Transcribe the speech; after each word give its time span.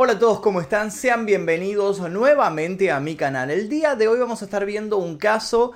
Hola 0.00 0.12
a 0.12 0.18
todos, 0.20 0.38
¿cómo 0.38 0.60
están? 0.60 0.92
Sean 0.92 1.26
bienvenidos 1.26 1.98
nuevamente 2.08 2.92
a 2.92 3.00
mi 3.00 3.16
canal. 3.16 3.50
El 3.50 3.68
día 3.68 3.96
de 3.96 4.06
hoy 4.06 4.20
vamos 4.20 4.42
a 4.42 4.44
estar 4.44 4.64
viendo 4.64 4.96
un 4.96 5.18
caso 5.18 5.72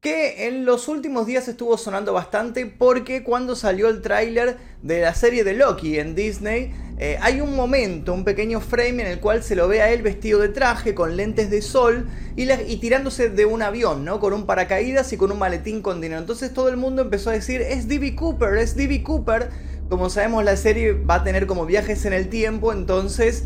que 0.00 0.46
en 0.46 0.64
los 0.64 0.86
últimos 0.86 1.26
días 1.26 1.48
estuvo 1.48 1.76
sonando 1.76 2.12
bastante 2.12 2.66
porque 2.66 3.24
cuando 3.24 3.56
salió 3.56 3.88
el 3.88 4.00
tráiler 4.00 4.58
de 4.82 5.00
la 5.00 5.12
serie 5.12 5.42
de 5.42 5.54
Loki 5.54 5.98
en 5.98 6.14
Disney, 6.14 6.72
eh, 7.00 7.18
hay 7.20 7.40
un 7.40 7.56
momento, 7.56 8.14
un 8.14 8.22
pequeño 8.22 8.60
frame 8.60 9.02
en 9.02 9.08
el 9.08 9.18
cual 9.18 9.42
se 9.42 9.56
lo 9.56 9.66
ve 9.66 9.82
a 9.82 9.90
él 9.90 10.02
vestido 10.02 10.38
de 10.38 10.50
traje, 10.50 10.94
con 10.94 11.16
lentes 11.16 11.50
de 11.50 11.60
sol 11.60 12.06
y, 12.36 12.46
tirándose 12.76 13.28
de 13.28 13.44
un 13.44 13.60
avión, 13.60 14.04
¿no? 14.04 14.20
Con 14.20 14.34
un 14.34 14.46
paracaídas 14.46 15.12
y 15.12 15.16
con 15.16 15.32
un 15.32 15.40
maletín 15.40 15.82
con 15.82 16.00
dinero. 16.00 16.20
Entonces 16.20 16.54
todo 16.54 16.68
el 16.68 16.76
mundo 16.76 17.02
empezó 17.02 17.30
a 17.30 17.32
decir, 17.32 17.60
es 17.60 17.88
D.B. 17.88 18.14
Cooper, 18.14 18.56
es 18.56 18.76
D.B. 18.76 19.02
Cooper. 19.02 19.50
Como 19.88 20.10
sabemos 20.10 20.44
la 20.44 20.56
serie 20.56 20.92
va 20.92 21.16
a 21.16 21.24
tener 21.24 21.48
como 21.48 21.66
viajes 21.66 22.04
en 22.04 22.12
el 22.12 22.28
tiempo, 22.28 22.72
entonces 22.72 23.44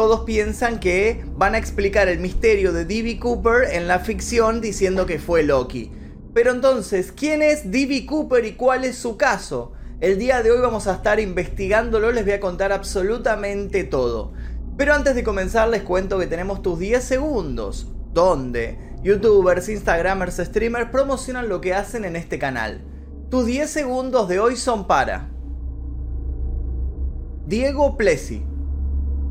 todos 0.00 0.20
piensan 0.20 0.80
que 0.80 1.22
van 1.36 1.54
a 1.54 1.58
explicar 1.58 2.08
el 2.08 2.20
misterio 2.20 2.72
de 2.72 2.86
D.B. 2.86 3.18
Cooper 3.18 3.64
en 3.70 3.86
la 3.86 3.98
ficción 3.98 4.62
diciendo 4.62 5.04
que 5.04 5.18
fue 5.18 5.42
Loki. 5.42 5.92
Pero 6.32 6.52
entonces, 6.52 7.12
¿quién 7.12 7.42
es 7.42 7.70
D.B. 7.70 8.06
Cooper 8.06 8.46
y 8.46 8.54
cuál 8.54 8.86
es 8.86 8.96
su 8.96 9.18
caso? 9.18 9.72
El 10.00 10.18
día 10.18 10.42
de 10.42 10.52
hoy 10.52 10.60
vamos 10.62 10.86
a 10.86 10.94
estar 10.94 11.20
investigándolo, 11.20 12.12
les 12.12 12.24
voy 12.24 12.32
a 12.32 12.40
contar 12.40 12.72
absolutamente 12.72 13.84
todo. 13.84 14.32
Pero 14.78 14.94
antes 14.94 15.14
de 15.14 15.22
comenzar 15.22 15.68
les 15.68 15.82
cuento 15.82 16.18
que 16.18 16.26
tenemos 16.26 16.62
tus 16.62 16.78
10 16.78 17.04
segundos, 17.04 17.86
donde 18.14 18.78
youtubers, 19.02 19.68
instagramers, 19.68 20.38
streamers 20.38 20.88
promocionan 20.88 21.50
lo 21.50 21.60
que 21.60 21.74
hacen 21.74 22.06
en 22.06 22.16
este 22.16 22.38
canal. 22.38 22.80
Tus 23.28 23.44
10 23.44 23.68
segundos 23.68 24.30
de 24.30 24.40
hoy 24.40 24.56
son 24.56 24.86
para 24.86 25.28
Diego 27.46 27.98
Plessi. 27.98 28.46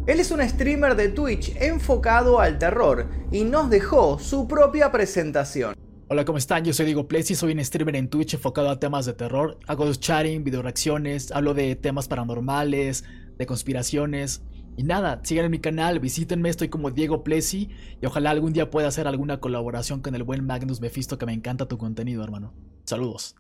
Él 0.10 0.20
es 0.20 0.32
un 0.32 0.42
streamer 0.42 0.96
de 0.96 1.10
Twitch 1.10 1.56
enfocado 1.58 2.40
al 2.40 2.58
terror 2.58 3.08
y 3.32 3.44
nos 3.44 3.70
dejó 3.70 4.18
su 4.18 4.48
propia 4.48 4.92
presentación. 4.92 5.76
Hola, 6.08 6.26
¿cómo 6.26 6.40
están? 6.40 6.66
Yo 6.66 6.74
soy 6.74 6.88
Diego 6.88 7.08
Plessi, 7.08 7.36
soy 7.36 7.52
un 7.52 7.64
streamer 7.64 7.96
en 7.96 8.10
Twitch 8.10 8.34
enfocado 8.34 8.72
a 8.72 8.80
temas 8.80 9.06
de 9.06 9.14
terror. 9.14 9.60
Hago 9.68 9.94
chatting, 9.94 10.44
video 10.44 10.64
reacciones, 10.64 11.32
hablo 11.32 11.54
de 11.54 11.76
temas 11.76 12.08
paranormales, 12.08 13.04
de 13.38 13.46
conspiraciones. 13.46 14.42
Y 14.76 14.82
nada, 14.82 15.22
sigan 15.22 15.46
en 15.46 15.52
mi 15.52 15.60
canal, 15.60 16.00
visítenme, 16.00 16.50
estoy 16.50 16.70
como 16.70 16.90
Diego 16.90 17.24
Plessi 17.24 17.70
y 18.02 18.06
ojalá 18.08 18.32
algún 18.32 18.52
día 18.52 18.72
pueda 18.72 18.88
hacer 18.88 19.08
alguna 19.08 19.40
colaboración 19.40 20.02
con 20.02 20.16
el 20.16 20.24
buen 20.24 20.44
Magnus 20.44 20.82
Mephisto 20.82 21.20
que 21.20 21.28
me 21.28 21.34
encanta 21.34 21.68
tu 21.68 21.78
contenido, 21.78 22.24
hermano. 22.24 22.56
Saludos. 22.84 23.36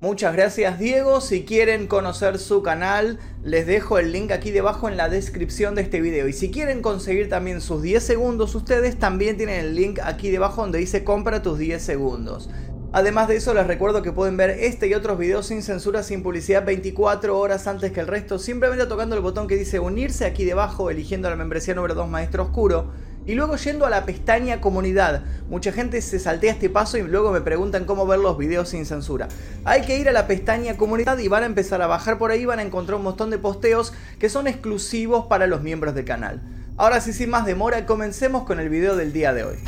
Muchas 0.00 0.32
gracias 0.32 0.78
Diego, 0.78 1.20
si 1.20 1.44
quieren 1.44 1.88
conocer 1.88 2.38
su 2.38 2.62
canal 2.62 3.18
les 3.42 3.66
dejo 3.66 3.98
el 3.98 4.12
link 4.12 4.30
aquí 4.30 4.52
debajo 4.52 4.88
en 4.88 4.96
la 4.96 5.08
descripción 5.08 5.74
de 5.74 5.82
este 5.82 6.00
video. 6.00 6.28
Y 6.28 6.32
si 6.32 6.52
quieren 6.52 6.82
conseguir 6.82 7.28
también 7.28 7.60
sus 7.60 7.82
10 7.82 8.00
segundos 8.00 8.54
ustedes 8.54 8.96
también 8.96 9.36
tienen 9.36 9.58
el 9.58 9.74
link 9.74 9.98
aquí 10.00 10.30
debajo 10.30 10.60
donde 10.60 10.78
dice 10.78 11.02
compra 11.02 11.42
tus 11.42 11.58
10 11.58 11.82
segundos. 11.82 12.48
Además 12.92 13.26
de 13.26 13.34
eso 13.34 13.52
les 13.54 13.66
recuerdo 13.66 14.00
que 14.00 14.12
pueden 14.12 14.36
ver 14.36 14.50
este 14.50 14.86
y 14.86 14.94
otros 14.94 15.18
videos 15.18 15.46
sin 15.46 15.64
censura, 15.64 16.04
sin 16.04 16.22
publicidad 16.22 16.64
24 16.64 17.36
horas 17.36 17.66
antes 17.66 17.90
que 17.90 17.98
el 17.98 18.06
resto 18.06 18.38
simplemente 18.38 18.86
tocando 18.86 19.16
el 19.16 19.20
botón 19.20 19.48
que 19.48 19.56
dice 19.56 19.80
unirse 19.80 20.26
aquí 20.26 20.44
debajo 20.44 20.90
eligiendo 20.90 21.28
la 21.28 21.34
membresía 21.34 21.74
número 21.74 21.96
2 21.96 22.08
Maestro 22.08 22.44
Oscuro 22.44 22.92
y 23.28 23.34
luego 23.34 23.56
yendo 23.56 23.84
a 23.84 23.90
la 23.90 24.06
pestaña 24.06 24.60
comunidad. 24.62 25.22
Mucha 25.50 25.70
gente 25.70 26.00
se 26.00 26.18
saltea 26.18 26.50
este 26.50 26.70
paso 26.70 26.96
y 26.96 27.02
luego 27.02 27.30
me 27.30 27.42
preguntan 27.42 27.84
cómo 27.84 28.06
ver 28.06 28.18
los 28.20 28.38
videos 28.38 28.70
sin 28.70 28.86
censura. 28.86 29.28
Hay 29.66 29.82
que 29.82 29.98
ir 29.98 30.08
a 30.08 30.12
la 30.12 30.26
pestaña 30.26 30.78
comunidad 30.78 31.18
y 31.18 31.28
van 31.28 31.42
a 31.42 31.46
empezar 31.46 31.82
a 31.82 31.86
bajar 31.86 32.16
por 32.16 32.30
ahí, 32.30 32.46
van 32.46 32.58
a 32.58 32.62
encontrar 32.62 32.96
un 32.96 33.04
montón 33.04 33.28
de 33.28 33.36
posteos 33.36 33.92
que 34.18 34.30
son 34.30 34.46
exclusivos 34.46 35.26
para 35.26 35.46
los 35.46 35.60
miembros 35.60 35.94
del 35.94 36.06
canal. 36.06 36.40
Ahora 36.78 37.02
sí, 37.02 37.12
sin 37.12 37.28
más 37.28 37.44
demora, 37.44 37.84
comencemos 37.84 38.44
con 38.44 38.60
el 38.60 38.70
video 38.70 38.96
del 38.96 39.12
día 39.12 39.34
de 39.34 39.44
hoy. 39.44 39.58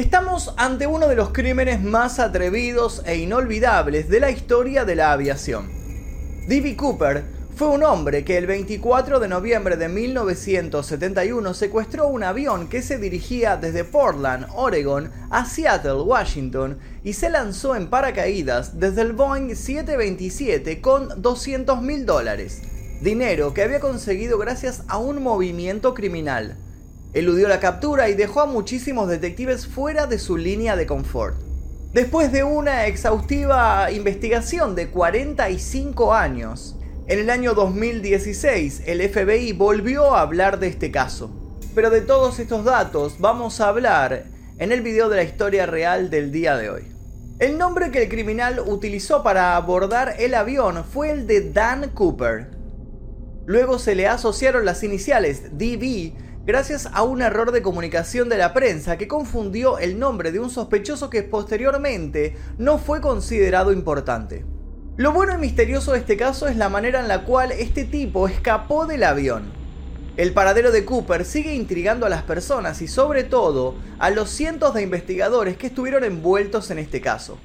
Estamos 0.00 0.54
ante 0.56 0.86
uno 0.86 1.08
de 1.08 1.14
los 1.14 1.28
crímenes 1.28 1.82
más 1.82 2.20
atrevidos 2.20 3.02
e 3.04 3.16
inolvidables 3.16 4.08
de 4.08 4.18
la 4.18 4.30
historia 4.30 4.86
de 4.86 4.94
la 4.94 5.12
aviación. 5.12 5.68
D.B. 6.48 6.74
Cooper 6.74 7.22
fue 7.54 7.68
un 7.68 7.82
hombre 7.82 8.24
que 8.24 8.38
el 8.38 8.46
24 8.46 9.20
de 9.20 9.28
noviembre 9.28 9.76
de 9.76 9.90
1971 9.90 11.52
secuestró 11.52 12.06
un 12.06 12.22
avión 12.24 12.70
que 12.70 12.80
se 12.80 12.96
dirigía 12.96 13.58
desde 13.58 13.84
Portland, 13.84 14.46
Oregon, 14.54 15.10
a 15.28 15.44
Seattle, 15.44 16.00
Washington, 16.00 16.78
y 17.04 17.12
se 17.12 17.28
lanzó 17.28 17.76
en 17.76 17.90
paracaídas 17.90 18.80
desde 18.80 19.02
el 19.02 19.12
Boeing 19.12 19.54
727 19.54 20.80
con 20.80 21.20
200 21.20 21.82
mil 21.82 22.06
dólares, 22.06 22.62
dinero 23.02 23.52
que 23.52 23.64
había 23.64 23.80
conseguido 23.80 24.38
gracias 24.38 24.82
a 24.88 24.96
un 24.96 25.22
movimiento 25.22 25.92
criminal. 25.92 26.56
Eludió 27.12 27.48
la 27.48 27.58
captura 27.58 28.08
y 28.08 28.14
dejó 28.14 28.40
a 28.40 28.46
muchísimos 28.46 29.08
detectives 29.08 29.66
fuera 29.66 30.06
de 30.06 30.18
su 30.18 30.36
línea 30.36 30.76
de 30.76 30.86
confort. 30.86 31.36
Después 31.92 32.30
de 32.30 32.44
una 32.44 32.86
exhaustiva 32.86 33.90
investigación 33.90 34.76
de 34.76 34.90
45 34.90 36.14
años, 36.14 36.76
en 37.08 37.18
el 37.18 37.30
año 37.30 37.54
2016 37.54 38.82
el 38.86 39.02
FBI 39.08 39.52
volvió 39.54 40.14
a 40.14 40.20
hablar 40.20 40.60
de 40.60 40.68
este 40.68 40.92
caso. 40.92 41.32
Pero 41.74 41.90
de 41.90 42.00
todos 42.00 42.38
estos 42.38 42.64
datos 42.64 43.16
vamos 43.18 43.60
a 43.60 43.68
hablar 43.68 44.26
en 44.58 44.70
el 44.70 44.80
video 44.80 45.08
de 45.08 45.16
la 45.16 45.24
historia 45.24 45.66
real 45.66 46.10
del 46.10 46.30
día 46.30 46.56
de 46.56 46.70
hoy. 46.70 46.82
El 47.40 47.58
nombre 47.58 47.90
que 47.90 48.04
el 48.04 48.08
criminal 48.08 48.60
utilizó 48.64 49.24
para 49.24 49.56
abordar 49.56 50.14
el 50.20 50.34
avión 50.34 50.84
fue 50.84 51.10
el 51.10 51.26
de 51.26 51.50
Dan 51.50 51.90
Cooper. 51.90 52.50
Luego 53.46 53.80
se 53.80 53.96
le 53.96 54.06
asociaron 54.06 54.64
las 54.64 54.84
iniciales 54.84 55.58
DB 55.58 56.12
gracias 56.50 56.88
a 56.92 57.04
un 57.04 57.22
error 57.22 57.52
de 57.52 57.62
comunicación 57.62 58.28
de 58.28 58.36
la 58.36 58.52
prensa 58.52 58.98
que 58.98 59.06
confundió 59.06 59.78
el 59.78 60.00
nombre 60.00 60.32
de 60.32 60.40
un 60.40 60.50
sospechoso 60.50 61.08
que 61.08 61.22
posteriormente 61.22 62.36
no 62.58 62.78
fue 62.78 63.00
considerado 63.00 63.70
importante. 63.70 64.44
Lo 64.96 65.12
bueno 65.12 65.32
y 65.32 65.38
misterioso 65.38 65.92
de 65.92 66.00
este 66.00 66.16
caso 66.16 66.48
es 66.48 66.56
la 66.56 66.68
manera 66.68 66.98
en 66.98 67.06
la 67.06 67.22
cual 67.22 67.52
este 67.52 67.84
tipo 67.84 68.26
escapó 68.26 68.86
del 68.86 69.04
avión. 69.04 69.44
El 70.16 70.32
paradero 70.32 70.72
de 70.72 70.84
Cooper 70.84 71.24
sigue 71.24 71.54
intrigando 71.54 72.04
a 72.04 72.08
las 72.10 72.24
personas 72.24 72.82
y 72.82 72.88
sobre 72.88 73.22
todo 73.22 73.76
a 74.00 74.10
los 74.10 74.28
cientos 74.28 74.74
de 74.74 74.82
investigadores 74.82 75.56
que 75.56 75.68
estuvieron 75.68 76.02
envueltos 76.02 76.72
en 76.72 76.80
este 76.80 77.00
caso. 77.00 77.38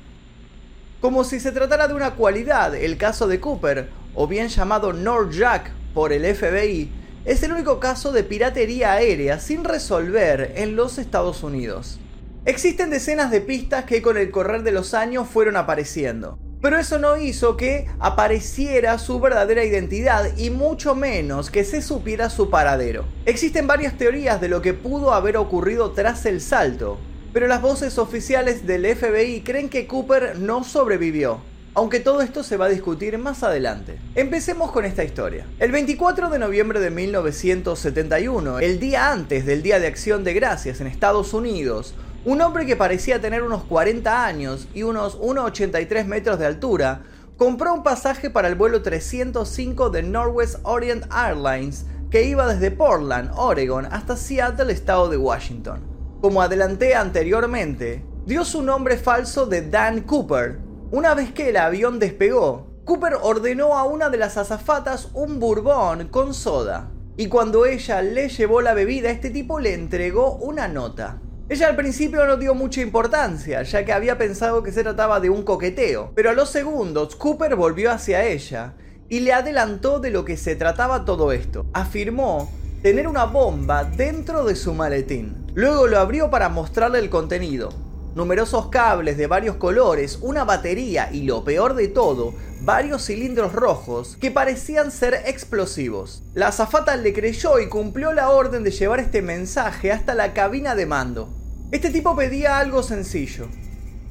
Como 1.00 1.24
si 1.24 1.40
se 1.40 1.52
tratara 1.52 1.88
de 1.88 1.94
una 1.94 2.16
cualidad, 2.16 2.74
el 2.74 2.98
caso 2.98 3.28
de 3.28 3.40
Cooper, 3.40 3.88
o 4.16 4.26
bien 4.26 4.48
llamado 4.48 4.92
Jack 5.30 5.70
por 5.94 6.12
el 6.12 6.26
FBI, 6.36 7.05
es 7.26 7.42
el 7.42 7.52
único 7.52 7.80
caso 7.80 8.12
de 8.12 8.24
piratería 8.24 8.94
aérea 8.94 9.40
sin 9.40 9.64
resolver 9.64 10.54
en 10.58 10.76
los 10.76 11.00
Estados 11.00 11.42
Unidos. 11.42 12.00
Existen 12.46 12.92
decenas 12.92 13.32
de 13.32 13.42
pistas 13.42 13.86
que 13.86 14.04
con 14.04 14.18
el 14.18 14.30
correr 14.30 14.62
de 14.62 14.72
los 14.72 14.94
años 14.94 15.28
fueron 15.28 15.58
apareciendo, 15.58 16.38
pero 16.62 16.78
eso 16.78 17.00
no 17.00 17.18
hizo 17.18 17.58
que 17.58 17.88
apareciera 18.00 19.00
su 19.00 19.20
verdadera 19.20 19.66
identidad 19.66 20.38
y 20.38 20.52
mucho 20.52 20.94
menos 20.94 21.50
que 21.50 21.64
se 21.64 21.82
supiera 21.82 22.30
su 22.30 22.52
paradero. 22.52 23.06
Existen 23.26 23.66
varias 23.66 23.98
teorías 23.98 24.40
de 24.40 24.50
lo 24.50 24.62
que 24.62 24.76
pudo 24.76 25.12
haber 25.12 25.38
ocurrido 25.38 25.94
tras 25.94 26.28
el 26.28 26.42
salto, 26.42 27.00
pero 27.34 27.48
las 27.48 27.64
voces 27.64 27.98
oficiales 27.98 28.68
del 28.68 28.86
FBI 28.96 29.42
creen 29.42 29.70
que 29.70 29.88
Cooper 29.88 30.38
no 30.38 30.64
sobrevivió 30.64 31.42
aunque 31.76 32.00
todo 32.00 32.22
esto 32.22 32.42
se 32.42 32.56
va 32.56 32.66
a 32.66 32.70
discutir 32.70 33.18
más 33.18 33.44
adelante. 33.44 34.00
Empecemos 34.16 34.72
con 34.72 34.86
esta 34.86 35.04
historia. 35.04 35.46
El 35.60 35.74
24 35.74 36.30
de 36.30 36.40
noviembre 36.40 36.80
de 36.80 36.90
1971, 36.90 38.60
el 38.60 38.80
día 38.80 39.12
antes 39.12 39.46
del 39.46 39.62
Día 39.62 39.80
de 39.80 39.88
Acción 39.88 40.24
de 40.24 40.34
Gracias 40.34 40.80
en 40.80 40.88
Estados 40.88 41.34
Unidos, 41.34 41.94
un 42.24 42.42
hombre 42.42 42.66
que 42.66 42.78
parecía 42.78 43.20
tener 43.20 43.44
unos 43.44 43.66
40 43.66 44.26
años 44.26 44.70
y 44.74 44.84
unos 44.84 45.20
1,83 45.20 46.06
metros 46.06 46.40
de 46.40 46.46
altura, 46.46 47.04
compró 47.38 47.74
un 47.74 47.84
pasaje 47.84 48.30
para 48.30 48.48
el 48.48 48.56
vuelo 48.56 48.82
305 48.82 49.90
de 49.90 50.02
Northwest 50.02 50.60
Orient 50.64 51.04
Airlines 51.14 51.86
que 52.10 52.24
iba 52.24 52.48
desde 52.48 52.72
Portland, 52.72 53.32
Oregon, 53.36 53.86
hasta 53.92 54.16
Seattle, 54.16 54.72
estado 54.72 55.10
de 55.10 55.18
Washington. 55.18 55.82
Como 56.22 56.42
adelanté 56.42 56.96
anteriormente, 56.96 58.06
dio 58.26 58.46
su 58.46 58.62
nombre 58.62 58.98
falso 58.98 59.46
de 59.46 59.70
Dan 59.70 60.02
Cooper, 60.02 60.65
una 60.92 61.16
vez 61.16 61.32
que 61.32 61.50
el 61.50 61.58
avión 61.58 62.00
despegó, 62.00 62.68
Cooper 62.86 63.16
ordenó 63.22 63.78
a 63.78 63.84
una 63.86 64.10
de 64.10 64.18
las 64.18 64.38
azafatas 64.38 65.10
un 65.14 65.40
bourbon 65.40 66.08
con 66.10 66.34
soda. 66.34 66.92
Y 67.18 67.28
cuando 67.28 67.66
ella 67.66 68.02
le 68.02 68.30
llevó 68.30 68.62
la 68.62 68.74
bebida, 68.74 69.10
este 69.10 69.32
tipo 69.32 69.60
le 69.60 69.74
entregó 69.74 70.36
una 70.36 70.68
nota. 70.68 71.20
Ella 71.50 71.68
al 71.68 71.76
principio 71.76 72.26
no 72.26 72.38
dio 72.38 72.54
mucha 72.54 72.82
importancia, 72.82 73.64
ya 73.64 73.86
que 73.86 73.94
había 73.94 74.18
pensado 74.18 74.64
que 74.64 74.72
se 74.72 74.84
trataba 74.84 75.20
de 75.20 75.30
un 75.30 75.44
coqueteo, 75.44 76.12
pero 76.16 76.30
a 76.30 76.34
los 76.34 76.50
segundos 76.50 77.16
Cooper 77.16 77.56
volvió 77.56 77.92
hacia 77.92 78.26
ella 78.26 78.74
y 79.10 79.22
le 79.22 79.34
adelantó 79.34 80.00
de 80.00 80.10
lo 80.10 80.26
que 80.26 80.38
se 80.38 80.56
trataba 80.56 81.06
todo 81.06 81.32
esto. 81.32 81.66
Afirmó 81.74 82.52
tener 82.82 83.08
una 83.08 83.26
bomba 83.26 83.84
dentro 83.84 84.44
de 84.46 84.56
su 84.56 84.74
maletín. 84.74 85.46
Luego 85.54 85.88
lo 85.88 86.00
abrió 86.00 86.30
para 86.30 86.50
mostrarle 86.50 87.00
el 87.00 87.10
contenido. 87.10 87.70
Numerosos 88.16 88.70
cables 88.70 89.18
de 89.18 89.28
varios 89.28 89.58
colores, 89.58 90.20
una 90.22 90.46
batería 90.46 91.10
y 91.12 91.24
lo 91.24 91.44
peor 91.44 91.74
de 91.74 91.90
todo, 91.90 92.34
varios 92.62 93.06
cilindros 93.06 93.52
rojos 93.52 94.16
que 94.22 94.32
parecían 94.32 94.90
ser 94.90 95.16
explosivos. 95.26 96.24
La 96.34 96.48
azafata 96.48 96.96
le 96.96 97.12
creyó 97.12 97.60
y 97.60 97.68
cumplió 97.68 98.14
la 98.14 98.30
orden 98.30 98.64
de 98.64 98.72
llevar 98.72 99.02
este 99.02 99.22
mensaje 99.22 99.92
hasta 99.92 100.16
la 100.16 100.34
cabina 100.34 100.76
de 100.76 100.86
mando. 100.86 101.28
Este 101.74 101.90
tipo 101.90 102.16
pedía 102.16 102.58
algo 102.58 102.84
sencillo. 102.84 103.50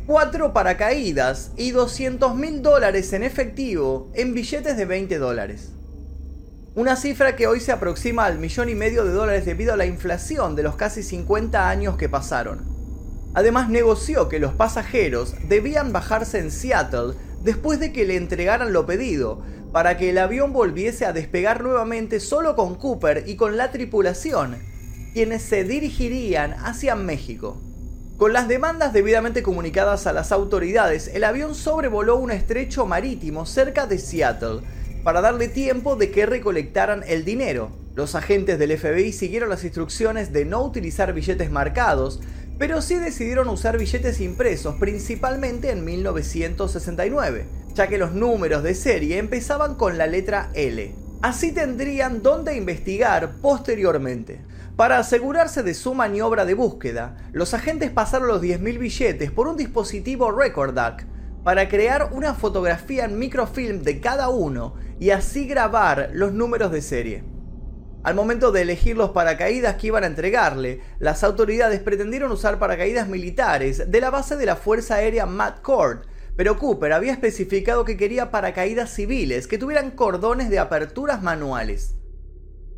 Cuatro 0.06 0.52
paracaídas 0.52 1.52
y 1.56 1.70
200 1.70 2.36
mil 2.36 2.60
dólares 2.60 3.10
en 3.14 3.22
efectivo 3.22 4.10
en 4.12 4.34
billetes 4.34 4.76
de 4.76 4.84
20 4.84 5.16
dólares. 5.16 5.70
Una 6.74 6.96
cifra 6.96 7.36
que 7.36 7.46
hoy 7.46 7.58
se 7.58 7.72
aproxima 7.72 8.26
al 8.26 8.38
millón 8.38 8.68
y 8.68 8.74
medio 8.74 9.06
de 9.06 9.12
dólares 9.12 9.46
debido 9.46 9.72
a 9.72 9.78
la 9.78 9.86
inflación 9.86 10.56
de 10.56 10.62
los 10.62 10.76
casi 10.76 11.02
50 11.02 11.70
años 11.70 11.96
que 11.96 12.10
pasaron. 12.10 12.73
Además 13.34 13.68
negoció 13.68 14.28
que 14.28 14.38
los 14.38 14.54
pasajeros 14.54 15.34
debían 15.48 15.92
bajarse 15.92 16.38
en 16.38 16.50
Seattle 16.50 17.14
después 17.42 17.80
de 17.80 17.92
que 17.92 18.06
le 18.06 18.16
entregaran 18.16 18.72
lo 18.72 18.86
pedido, 18.86 19.42
para 19.72 19.96
que 19.96 20.10
el 20.10 20.18
avión 20.18 20.52
volviese 20.52 21.04
a 21.04 21.12
despegar 21.12 21.62
nuevamente 21.62 22.20
solo 22.20 22.54
con 22.54 22.76
Cooper 22.76 23.24
y 23.26 23.34
con 23.34 23.56
la 23.56 23.72
tripulación, 23.72 24.56
quienes 25.12 25.42
se 25.42 25.64
dirigirían 25.64 26.54
hacia 26.64 26.94
México. 26.94 27.60
Con 28.16 28.32
las 28.32 28.46
demandas 28.46 28.92
debidamente 28.92 29.42
comunicadas 29.42 30.06
a 30.06 30.12
las 30.12 30.30
autoridades, 30.30 31.10
el 31.12 31.24
avión 31.24 31.56
sobrevoló 31.56 32.16
un 32.16 32.30
estrecho 32.30 32.86
marítimo 32.86 33.44
cerca 33.44 33.88
de 33.88 33.98
Seattle 33.98 34.60
para 35.02 35.20
darle 35.20 35.48
tiempo 35.48 35.96
de 35.96 36.12
que 36.12 36.24
recolectaran 36.24 37.02
el 37.08 37.24
dinero. 37.24 37.70
Los 37.96 38.14
agentes 38.14 38.60
del 38.60 38.78
FBI 38.78 39.12
siguieron 39.12 39.48
las 39.48 39.64
instrucciones 39.64 40.32
de 40.32 40.44
no 40.44 40.62
utilizar 40.62 41.12
billetes 41.12 41.50
marcados, 41.50 42.20
pero 42.58 42.80
sí 42.82 42.96
decidieron 42.96 43.48
usar 43.48 43.78
billetes 43.78 44.20
impresos, 44.20 44.76
principalmente 44.76 45.70
en 45.70 45.84
1969, 45.84 47.46
ya 47.74 47.88
que 47.88 47.98
los 47.98 48.12
números 48.12 48.62
de 48.62 48.74
serie 48.74 49.18
empezaban 49.18 49.74
con 49.74 49.98
la 49.98 50.06
letra 50.06 50.50
L. 50.54 50.94
Así 51.22 51.52
tendrían 51.52 52.22
dónde 52.22 52.56
investigar 52.56 53.36
posteriormente. 53.40 54.40
Para 54.76 54.98
asegurarse 54.98 55.62
de 55.62 55.74
su 55.74 55.94
maniobra 55.94 56.44
de 56.44 56.54
búsqueda, 56.54 57.16
los 57.32 57.54
agentes 57.54 57.90
pasaron 57.90 58.28
los 58.28 58.42
10.000 58.42 58.78
billetes 58.78 59.30
por 59.30 59.48
un 59.48 59.56
dispositivo 59.56 60.30
Recordac 60.30 61.06
para 61.44 61.68
crear 61.68 62.10
una 62.12 62.34
fotografía 62.34 63.04
en 63.04 63.18
microfilm 63.18 63.82
de 63.82 64.00
cada 64.00 64.30
uno 64.30 64.74
y 64.98 65.10
así 65.10 65.46
grabar 65.46 66.10
los 66.12 66.32
números 66.32 66.72
de 66.72 66.82
serie. 66.82 67.33
Al 68.04 68.14
momento 68.14 68.52
de 68.52 68.60
elegir 68.60 68.98
los 68.98 69.10
paracaídas 69.10 69.76
que 69.76 69.86
iban 69.86 70.04
a 70.04 70.08
entregarle, 70.08 70.82
las 70.98 71.24
autoridades 71.24 71.80
pretendieron 71.80 72.30
usar 72.30 72.58
paracaídas 72.58 73.08
militares 73.08 73.90
de 73.90 74.00
la 74.02 74.10
base 74.10 74.36
de 74.36 74.44
la 74.44 74.56
Fuerza 74.56 74.96
Aérea 74.96 75.24
McCord, 75.24 76.00
pero 76.36 76.58
Cooper 76.58 76.92
había 76.92 77.12
especificado 77.12 77.86
que 77.86 77.96
quería 77.96 78.30
paracaídas 78.30 78.90
civiles 78.90 79.46
que 79.46 79.56
tuvieran 79.56 79.90
cordones 79.90 80.50
de 80.50 80.58
aperturas 80.58 81.22
manuales. 81.22 81.94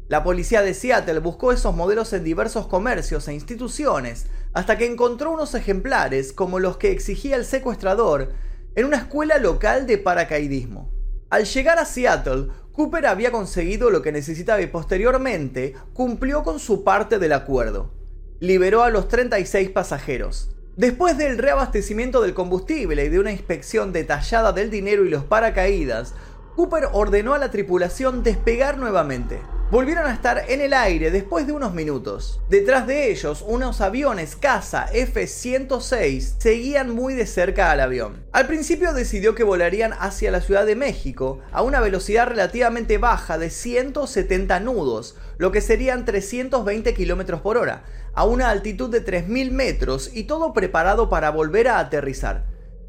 La 0.07 0.23
policía 0.23 0.63
de 0.63 0.75
Seattle 0.75 1.19
buscó 1.19 1.51
esos 1.51 1.75
modelos 1.75 2.13
en 2.13 2.23
diversos 2.23 2.69
comercios 2.69 3.27
e 3.27 3.35
instituciones, 3.35 4.27
hasta 4.53 4.79
que 4.79 4.87
encontró 4.87 5.33
unos 5.33 5.57
ejemplares 5.57 6.33
como 6.33 6.61
los 6.61 6.77
que 6.77 6.93
exigía 6.93 7.35
el 7.35 7.45
secuestrador 7.45 8.33
en 8.77 8.85
una 8.85 8.99
escuela 8.99 9.39
local 9.39 9.89
de 9.89 9.99
paracaidismo. 9.99 10.93
Al 11.29 11.45
llegar 11.45 11.81
a 11.81 11.85
Seattle, 11.85 12.51
Cooper 12.77 13.07
había 13.07 13.33
conseguido 13.33 13.89
lo 13.89 14.03
que 14.03 14.13
necesitaba 14.13 14.61
y 14.61 14.67
posteriormente 14.67 15.75
cumplió 15.95 16.43
con 16.43 16.59
su 16.59 16.85
parte 16.85 17.19
del 17.19 17.33
acuerdo. 17.33 17.91
Liberó 18.39 18.83
a 18.83 18.91
los 18.91 19.09
36 19.09 19.71
pasajeros. 19.71 20.51
Después 20.77 21.17
del 21.17 21.39
reabastecimiento 21.39 22.21
del 22.21 22.35
combustible 22.35 23.03
y 23.03 23.09
de 23.09 23.19
una 23.19 23.33
inspección 23.33 23.95
detallada 23.95 24.53
del 24.53 24.69
dinero 24.69 25.07
y 25.07 25.09
los 25.09 25.25
paracaídas, 25.25 26.13
Cooper 26.57 26.89
ordenó 26.93 27.35
a 27.35 27.39
la 27.39 27.51
tripulación 27.51 28.23
despegar 28.23 28.79
nuevamente 28.79 29.41
volvieron 29.71 30.07
a 30.07 30.15
estar 30.15 30.45
en 30.49 30.61
el 30.61 30.73
aire 30.73 31.11
después 31.11 31.47
de 31.47 31.53
unos 31.53 31.75
minutos. 31.75 32.41
Detrás 32.49 32.87
de 32.87 33.11
ellos, 33.11 33.45
unos 33.47 33.81
aviones 33.81 34.37
caza 34.37 34.87
F-106 34.93 36.37
seguían 36.39 36.95
muy 36.95 37.15
de 37.15 37.27
cerca 37.27 37.73
al 37.73 37.81
avión. 37.81 38.25
Al 38.33 38.47
principio 38.47 38.93
decidió 38.93 39.35
que 39.35 39.43
volarían 39.43 39.93
hacia 39.99 40.31
la 40.31 40.41
Ciudad 40.41 40.67
de 40.67 40.77
México 40.77 41.41
a 41.51 41.63
una 41.63 41.81
velocidad 41.81 42.29
relativamente 42.29 42.99
baja 42.99 43.39
de 43.39 43.51
170 43.51 44.61
nudos, 44.61 45.17
lo 45.37 45.51
que 45.51 45.61
serían 45.61 46.05
320 46.05 46.95
km 46.95 47.41
por 47.41 47.57
hora, 47.57 47.85
a 48.15 48.25
una 48.25 48.51
altitud 48.51 48.89
de 48.89 49.05
3.000 49.05 49.51
metros 49.51 50.11
y 50.15 50.25
todo 50.25 50.53
preparado 50.53 51.09
para 51.11 51.31
volver 51.31 51.69
a 51.69 51.81
aterrizar. 51.81 52.45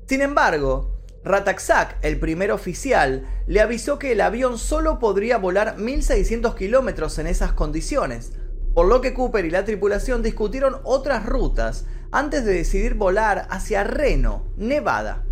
Sin 0.05 0.21
embargo, 0.21 0.96
Rataxak, 1.27 1.97
el 2.01 2.19
primer 2.19 2.51
oficial, 2.51 3.25
le 3.47 3.61
avisó 3.61 3.99
que 3.99 4.13
el 4.13 4.21
avión 4.21 4.57
solo 4.57 4.99
podría 4.99 5.37
volar 5.37 5.77
1600 5.77 6.55
kilómetros 6.55 7.19
en 7.19 7.27
esas 7.27 7.53
condiciones, 7.53 8.33
por 8.73 8.87
lo 8.87 9.01
que 9.01 9.13
Cooper 9.13 9.45
y 9.45 9.51
la 9.51 9.65
tripulación 9.65 10.23
discutieron 10.23 10.77
otras 10.83 11.25
rutas 11.25 11.85
antes 12.11 12.45
de 12.45 12.53
decidir 12.53 12.93
volar 12.93 13.47
hacia 13.49 13.83
Reno, 13.83 14.47
Nevada. 14.55 15.25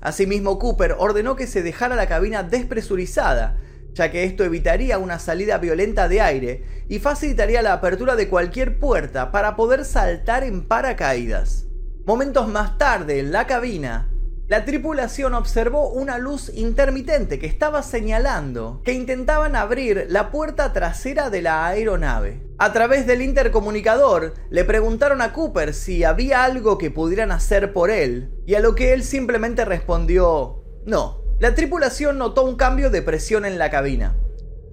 Asimismo, 0.00 0.58
Cooper 0.58 0.96
ordenó 0.98 1.36
que 1.36 1.46
se 1.46 1.62
dejara 1.62 1.96
la 1.96 2.06
cabina 2.06 2.42
despresurizada, 2.42 3.58
ya 3.94 4.10
que 4.10 4.24
esto 4.24 4.44
evitaría 4.44 4.98
una 4.98 5.18
salida 5.18 5.58
violenta 5.58 6.08
de 6.08 6.20
aire 6.20 6.64
y 6.88 6.98
facilitaría 6.98 7.62
la 7.62 7.72
apertura 7.72 8.16
de 8.16 8.28
cualquier 8.28 8.78
puerta 8.78 9.30
para 9.30 9.56
poder 9.56 9.84
saltar 9.84 10.44
en 10.44 10.66
paracaídas. 10.66 11.66
Momentos 12.04 12.48
más 12.48 12.76
tarde, 12.76 13.20
en 13.20 13.32
la 13.32 13.46
cabina, 13.46 14.10
la 14.46 14.66
tripulación 14.66 15.32
observó 15.32 15.88
una 15.88 16.18
luz 16.18 16.50
intermitente 16.54 17.38
que 17.38 17.46
estaba 17.46 17.82
señalando 17.82 18.82
que 18.84 18.92
intentaban 18.92 19.56
abrir 19.56 20.04
la 20.10 20.30
puerta 20.30 20.74
trasera 20.74 21.30
de 21.30 21.40
la 21.40 21.66
aeronave. 21.66 22.42
A 22.58 22.74
través 22.74 23.06
del 23.06 23.22
intercomunicador 23.22 24.34
le 24.50 24.64
preguntaron 24.64 25.22
a 25.22 25.32
Cooper 25.32 25.72
si 25.72 26.04
había 26.04 26.44
algo 26.44 26.76
que 26.76 26.90
pudieran 26.90 27.32
hacer 27.32 27.72
por 27.72 27.90
él, 27.90 28.34
y 28.46 28.54
a 28.54 28.60
lo 28.60 28.74
que 28.74 28.92
él 28.92 29.02
simplemente 29.02 29.64
respondió 29.64 30.62
no. 30.84 31.24
La 31.40 31.54
tripulación 31.54 32.18
notó 32.18 32.44
un 32.44 32.56
cambio 32.56 32.90
de 32.90 33.00
presión 33.00 33.46
en 33.46 33.58
la 33.58 33.70
cabina. 33.70 34.14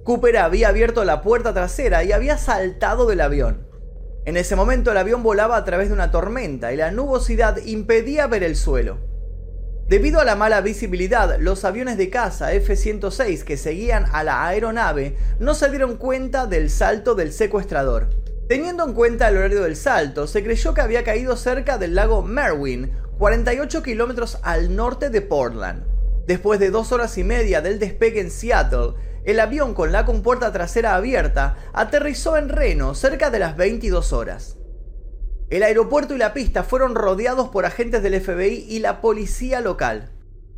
Cooper 0.03 0.37
había 0.37 0.67
abierto 0.67 1.05
la 1.05 1.21
puerta 1.21 1.53
trasera 1.53 2.03
y 2.03 2.11
había 2.11 2.37
saltado 2.37 3.07
del 3.07 3.21
avión. 3.21 3.67
En 4.25 4.35
ese 4.35 4.57
momento 4.57 4.91
el 4.91 4.97
avión 4.97 5.23
volaba 5.23 5.55
a 5.55 5.63
través 5.63 5.87
de 5.87 5.93
una 5.93 6.11
tormenta 6.11 6.73
y 6.73 6.77
la 6.77 6.91
nubosidad 6.91 7.57
impedía 7.63 8.27
ver 8.27 8.43
el 8.43 8.57
suelo. 8.57 9.10
Debido 9.91 10.21
a 10.21 10.23
la 10.23 10.37
mala 10.37 10.61
visibilidad, 10.61 11.37
los 11.37 11.65
aviones 11.65 11.97
de 11.97 12.09
caza 12.09 12.53
F-106 12.53 13.43
que 13.43 13.57
seguían 13.57 14.05
a 14.13 14.23
la 14.23 14.47
aeronave 14.47 15.17
no 15.37 15.53
se 15.53 15.69
dieron 15.69 15.97
cuenta 15.97 16.47
del 16.47 16.69
salto 16.69 17.13
del 17.13 17.33
secuestrador. 17.33 18.07
Teniendo 18.47 18.85
en 18.85 18.93
cuenta 18.93 19.27
el 19.27 19.35
horario 19.35 19.63
del 19.63 19.75
salto, 19.75 20.27
se 20.27 20.45
creyó 20.45 20.73
que 20.73 20.79
había 20.79 21.03
caído 21.03 21.35
cerca 21.35 21.77
del 21.77 21.93
lago 21.93 22.23
Merwin, 22.23 22.93
48 23.17 23.83
kilómetros 23.83 24.37
al 24.43 24.77
norte 24.77 25.09
de 25.09 25.19
Portland. 25.19 25.83
Después 26.25 26.61
de 26.61 26.71
dos 26.71 26.93
horas 26.93 27.17
y 27.17 27.25
media 27.25 27.59
del 27.59 27.77
despegue 27.77 28.21
en 28.21 28.31
Seattle, 28.31 28.93
el 29.25 29.41
avión 29.41 29.73
con 29.73 29.91
la 29.91 30.05
compuerta 30.05 30.53
trasera 30.53 30.95
abierta 30.95 31.57
aterrizó 31.73 32.37
en 32.37 32.47
Reno 32.47 32.95
cerca 32.95 33.29
de 33.29 33.39
las 33.39 33.57
22 33.57 34.13
horas. 34.13 34.55
El 35.51 35.63
aeropuerto 35.63 36.15
y 36.15 36.17
la 36.17 36.33
pista 36.33 36.63
fueron 36.63 36.95
rodeados 36.95 37.49
por 37.49 37.65
agentes 37.65 38.01
del 38.01 38.21
FBI 38.21 38.67
y 38.69 38.79
la 38.79 39.01
policía 39.01 39.59
local. 39.59 40.09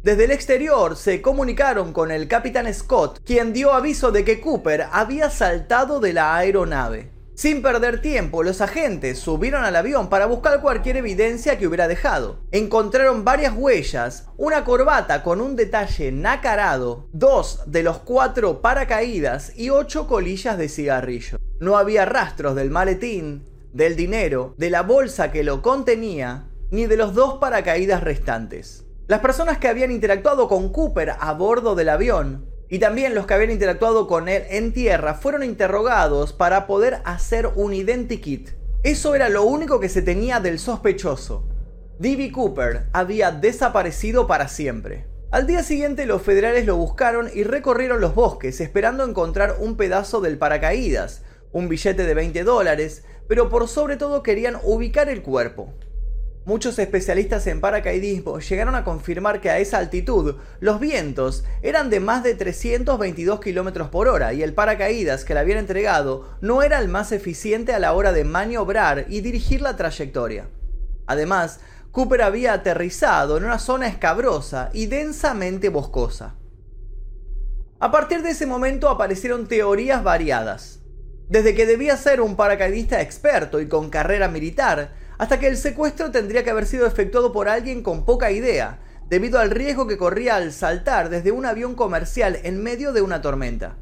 Desde 0.03 0.25
el 0.25 0.31
exterior 0.31 0.95
se 0.95 1.19
comunicaron 1.19 1.93
con 1.93 2.11
el 2.11 2.27
capitán 2.27 2.71
Scott, 2.71 3.19
quien 3.25 3.53
dio 3.53 3.73
aviso 3.73 4.11
de 4.11 4.23
que 4.23 4.39
Cooper 4.39 4.85
había 4.91 5.31
saltado 5.31 5.99
de 5.99 6.13
la 6.13 6.35
aeronave. 6.35 7.09
Sin 7.33 7.63
perder 7.63 8.03
tiempo, 8.03 8.43
los 8.43 8.61
agentes 8.61 9.17
subieron 9.17 9.63
al 9.63 9.75
avión 9.75 10.09
para 10.09 10.27
buscar 10.27 10.61
cualquier 10.61 10.97
evidencia 10.97 11.57
que 11.57 11.65
hubiera 11.65 11.87
dejado. 11.87 12.41
Encontraron 12.51 13.25
varias 13.25 13.55
huellas, 13.57 14.27
una 14.37 14.63
corbata 14.63 15.23
con 15.23 15.41
un 15.41 15.55
detalle 15.55 16.11
nacarado, 16.11 17.07
dos 17.11 17.63
de 17.65 17.81
los 17.81 17.97
cuatro 17.97 18.61
paracaídas 18.61 19.53
y 19.57 19.71
ocho 19.71 20.07
colillas 20.07 20.59
de 20.59 20.69
cigarrillo. 20.69 21.39
No 21.59 21.77
había 21.77 22.05
rastros 22.05 22.53
del 22.53 22.69
maletín, 22.69 23.47
del 23.73 23.95
dinero, 23.95 24.53
de 24.57 24.69
la 24.69 24.83
bolsa 24.83 25.31
que 25.31 25.43
lo 25.43 25.61
contenía, 25.61 26.47
ni 26.71 26.85
de 26.85 26.95
los 26.95 27.13
dos 27.13 27.39
paracaídas 27.39 28.03
restantes. 28.03 28.85
Las 29.07 29.19
personas 29.19 29.57
que 29.57 29.67
habían 29.67 29.91
interactuado 29.91 30.47
con 30.47 30.69
Cooper 30.69 31.13
a 31.19 31.33
bordo 31.33 31.75
del 31.75 31.89
avión 31.89 32.45
y 32.69 32.79
también 32.79 33.13
los 33.13 33.27
que 33.27 33.33
habían 33.33 33.51
interactuado 33.51 34.07
con 34.07 34.29
él 34.29 34.43
en 34.49 34.73
tierra 34.73 35.15
fueron 35.15 35.43
interrogados 35.43 36.33
para 36.33 36.65
poder 36.65 37.01
hacer 37.03 37.47
un 37.55 37.73
identikit. 37.73 38.51
Eso 38.83 39.15
era 39.15 39.29
lo 39.29 39.43
único 39.43 39.79
que 39.79 39.89
se 39.89 40.01
tenía 40.01 40.39
del 40.39 40.59
sospechoso. 40.59 41.47
D.B. 41.99 42.31
Cooper 42.31 42.87
había 42.93 43.31
desaparecido 43.31 44.25
para 44.25 44.47
siempre. 44.47 45.05
Al 45.31 45.47
día 45.47 45.63
siguiente 45.63 46.05
los 46.05 46.21
federales 46.21 46.65
lo 46.65 46.77
buscaron 46.77 47.29
y 47.33 47.43
recorrieron 47.43 48.01
los 48.01 48.15
bosques 48.15 48.61
esperando 48.61 49.03
encontrar 49.03 49.57
un 49.59 49.77
pedazo 49.77 50.21
del 50.21 50.37
paracaídas, 50.37 51.23
un 51.51 51.69
billete 51.69 52.03
de 52.03 52.13
20 52.13 52.43
dólares, 52.43 53.03
pero 53.27 53.49
por 53.49 53.67
sobre 53.67 53.97
todo 53.97 54.23
querían 54.23 54.57
ubicar 54.63 55.09
el 55.09 55.21
cuerpo. 55.21 55.73
Muchos 56.45 56.77
especialistas 56.77 57.47
en 57.47 57.61
paracaidismo 57.61 58.39
llegaron 58.39 58.75
a 58.75 58.83
confirmar 58.83 59.39
que 59.39 59.49
a 59.49 59.59
esa 59.59 59.77
altitud 59.77 60.35
los 60.59 60.81
vientos 60.81 61.45
eran 61.61 61.89
de 61.89 62.01
más 62.01 62.21
de 62.21 62.35
322 62.35 63.39
km 63.39 63.89
por 63.89 64.09
hora 64.09 64.33
y 64.33 64.43
el 64.43 64.53
paracaídas 64.53 65.23
que 65.23 65.33
le 65.33 65.39
habían 65.39 65.59
entregado 65.59 66.27
no 66.41 66.61
era 66.61 66.79
el 66.79 66.89
más 66.89 67.13
eficiente 67.13 67.73
a 67.73 67.79
la 67.79 67.93
hora 67.93 68.11
de 68.11 68.25
maniobrar 68.25 69.05
y 69.07 69.21
dirigir 69.21 69.61
la 69.61 69.77
trayectoria. 69.77 70.49
Además, 71.07 71.61
Cooper 71.91 72.23
había 72.23 72.51
aterrizado 72.51 73.37
en 73.37 73.45
una 73.45 73.59
zona 73.59 73.87
escabrosa 73.87 74.69
y 74.73 74.87
densamente 74.87 75.69
boscosa. 75.69 76.35
A 77.79 77.89
partir 77.89 78.21
de 78.21 78.31
ese 78.31 78.45
momento 78.45 78.89
aparecieron 78.89 79.47
teorías 79.47 80.03
variadas. 80.03 80.82
Desde 81.33 81.55
que 81.55 81.65
debía 81.65 81.97
ser 81.97 82.21
un 82.21 82.35
paracaidista 82.35 83.01
experto 83.01 83.59
y 83.59 83.67
con 83.67 83.89
carrera 83.89 84.27
militar, 84.27 84.93
hasta 85.17 85.39
que 85.39 85.47
el 85.47 85.57
secuestro 85.57 86.11
tendría 86.11 86.43
que 86.43 86.51
haber 86.51 86.67
sido 86.67 86.85
efectuado 86.85 87.33
por 87.33 87.49
alguien 87.49 87.81
con 87.81 88.05
poca 88.05 88.29
idea, 88.29 88.81
debido 89.09 89.39
al 89.39 89.49
riesgo 89.49 89.87
que 89.87 89.97
corría 89.97 90.35
al 90.35 90.53
saltar 90.53 91.09
desde 91.09 91.31
un 91.31 91.47
avión 91.47 91.73
comercial 91.73 92.37
en 92.43 92.61
medio 92.61 92.93
de 92.93 93.01
una 93.01 93.23
tormenta. 93.23 93.77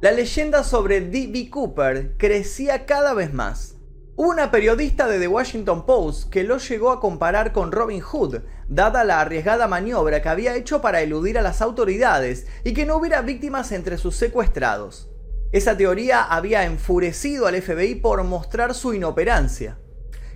La 0.00 0.10
leyenda 0.10 0.64
sobre 0.64 1.02
D.B. 1.02 1.48
Cooper 1.50 2.16
crecía 2.18 2.84
cada 2.84 3.14
vez 3.14 3.32
más. 3.32 3.76
Una 4.16 4.50
periodista 4.50 5.06
de 5.06 5.20
The 5.20 5.28
Washington 5.28 5.86
Post 5.86 6.30
que 6.30 6.42
lo 6.42 6.58
llegó 6.58 6.90
a 6.90 6.98
comparar 6.98 7.52
con 7.52 7.70
Robin 7.70 8.00
Hood, 8.00 8.40
dada 8.66 9.04
la 9.04 9.20
arriesgada 9.20 9.68
maniobra 9.68 10.20
que 10.20 10.28
había 10.28 10.56
hecho 10.56 10.82
para 10.82 11.00
eludir 11.00 11.38
a 11.38 11.42
las 11.42 11.62
autoridades 11.62 12.48
y 12.64 12.74
que 12.74 12.86
no 12.86 12.96
hubiera 12.96 13.22
víctimas 13.22 13.70
entre 13.70 13.98
sus 13.98 14.16
secuestrados. 14.16 15.11
Esa 15.52 15.76
teoría 15.76 16.22
había 16.22 16.64
enfurecido 16.64 17.46
al 17.46 17.60
FBI 17.60 17.96
por 17.96 18.24
mostrar 18.24 18.74
su 18.74 18.94
inoperancia. 18.94 19.76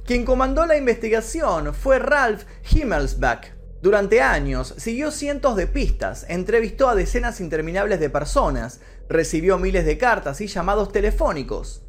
Quien 0.05 0.27
comandó 0.27 0.67
la 0.67 0.77
investigación 0.77 1.73
fue 1.73 1.99
Ralph 1.99 2.45
Himmelsbach. 2.71 3.47
Durante 3.81 4.21
años 4.21 4.75
siguió 4.77 5.11
cientos 5.11 5.57
de 5.57 5.67
pistas, 5.67 6.27
entrevistó 6.29 6.91
a 6.91 6.95
decenas 6.95 7.41
interminables 7.41 7.99
de 7.99 8.11
personas, 8.11 8.81
recibió 9.09 9.57
miles 9.59 9.87
de 9.87 9.97
cartas 9.97 10.43
y 10.43 10.49
llamados 10.49 10.93
telefónicos. 10.93 11.83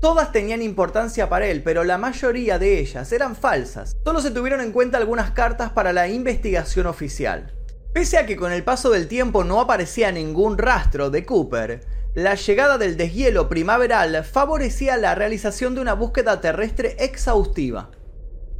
Todas 0.00 0.32
tenían 0.32 0.60
importancia 0.60 1.28
para 1.28 1.46
él, 1.46 1.62
pero 1.62 1.84
la 1.84 1.96
mayoría 1.96 2.58
de 2.58 2.80
ellas 2.80 3.12
eran 3.12 3.36
falsas. 3.36 3.96
Solo 4.04 4.20
se 4.20 4.32
tuvieron 4.32 4.60
en 4.60 4.72
cuenta 4.72 4.98
algunas 4.98 5.30
cartas 5.30 5.70
para 5.70 5.92
la 5.92 6.08
investigación 6.08 6.86
oficial. 6.86 7.54
Pese 7.94 8.18
a 8.18 8.26
que 8.26 8.34
con 8.34 8.50
el 8.50 8.64
paso 8.64 8.90
del 8.90 9.06
tiempo 9.06 9.44
no 9.44 9.60
aparecía 9.60 10.10
ningún 10.10 10.58
rastro 10.58 11.10
de 11.10 11.24
Cooper, 11.24 11.86
la 12.16 12.34
llegada 12.34 12.76
del 12.76 12.96
deshielo 12.96 13.48
primaveral 13.48 14.24
favorecía 14.24 14.96
la 14.96 15.14
realización 15.14 15.76
de 15.76 15.80
una 15.80 15.94
búsqueda 15.94 16.40
terrestre 16.40 16.96
exhaustiva. 16.98 17.92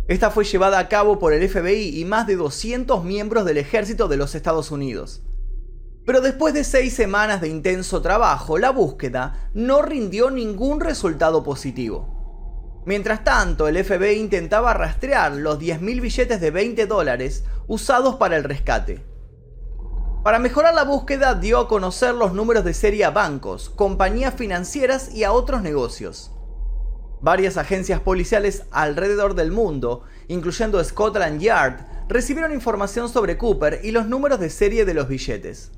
Esta 0.06 0.30
fue 0.30 0.44
llevada 0.44 0.78
a 0.78 0.88
cabo 0.88 1.18
por 1.18 1.32
el 1.32 1.48
FBI 1.48 1.98
y 1.98 2.04
más 2.04 2.28
de 2.28 2.36
200 2.36 3.02
miembros 3.02 3.44
del 3.44 3.58
ejército 3.58 4.06
de 4.06 4.18
los 4.18 4.36
Estados 4.36 4.70
Unidos. 4.70 5.24
Pero 6.06 6.20
después 6.20 6.54
de 6.54 6.62
seis 6.62 6.94
semanas 6.94 7.40
de 7.40 7.48
intenso 7.48 8.02
trabajo, 8.02 8.56
la 8.58 8.70
búsqueda 8.70 9.50
no 9.52 9.82
rindió 9.82 10.30
ningún 10.30 10.78
resultado 10.78 11.42
positivo. 11.42 12.82
Mientras 12.86 13.24
tanto, 13.24 13.66
el 13.66 13.82
FBI 13.82 14.12
intentaba 14.12 14.74
rastrear 14.74 15.32
los 15.32 15.58
10.000 15.58 16.00
billetes 16.00 16.40
de 16.40 16.50
20 16.52 16.86
dólares 16.86 17.42
usados 17.66 18.14
para 18.14 18.36
el 18.36 18.44
rescate. 18.44 19.13
Para 20.24 20.38
mejorar 20.38 20.74
la 20.74 20.84
búsqueda 20.84 21.34
dio 21.34 21.58
a 21.58 21.68
conocer 21.68 22.14
los 22.14 22.32
números 22.32 22.64
de 22.64 22.72
serie 22.72 23.04
a 23.04 23.10
bancos, 23.10 23.68
compañías 23.68 24.32
financieras 24.32 25.14
y 25.14 25.22
a 25.22 25.32
otros 25.32 25.60
negocios. 25.60 26.32
Varias 27.20 27.58
agencias 27.58 28.00
policiales 28.00 28.62
alrededor 28.70 29.34
del 29.34 29.52
mundo, 29.52 30.04
incluyendo 30.28 30.82
Scotland 30.82 31.42
Yard, 31.42 32.08
recibieron 32.08 32.52
información 32.52 33.10
sobre 33.10 33.36
Cooper 33.36 33.80
y 33.84 33.90
los 33.90 34.06
números 34.06 34.40
de 34.40 34.48
serie 34.48 34.86
de 34.86 34.94
los 34.94 35.08
billetes. 35.08 35.72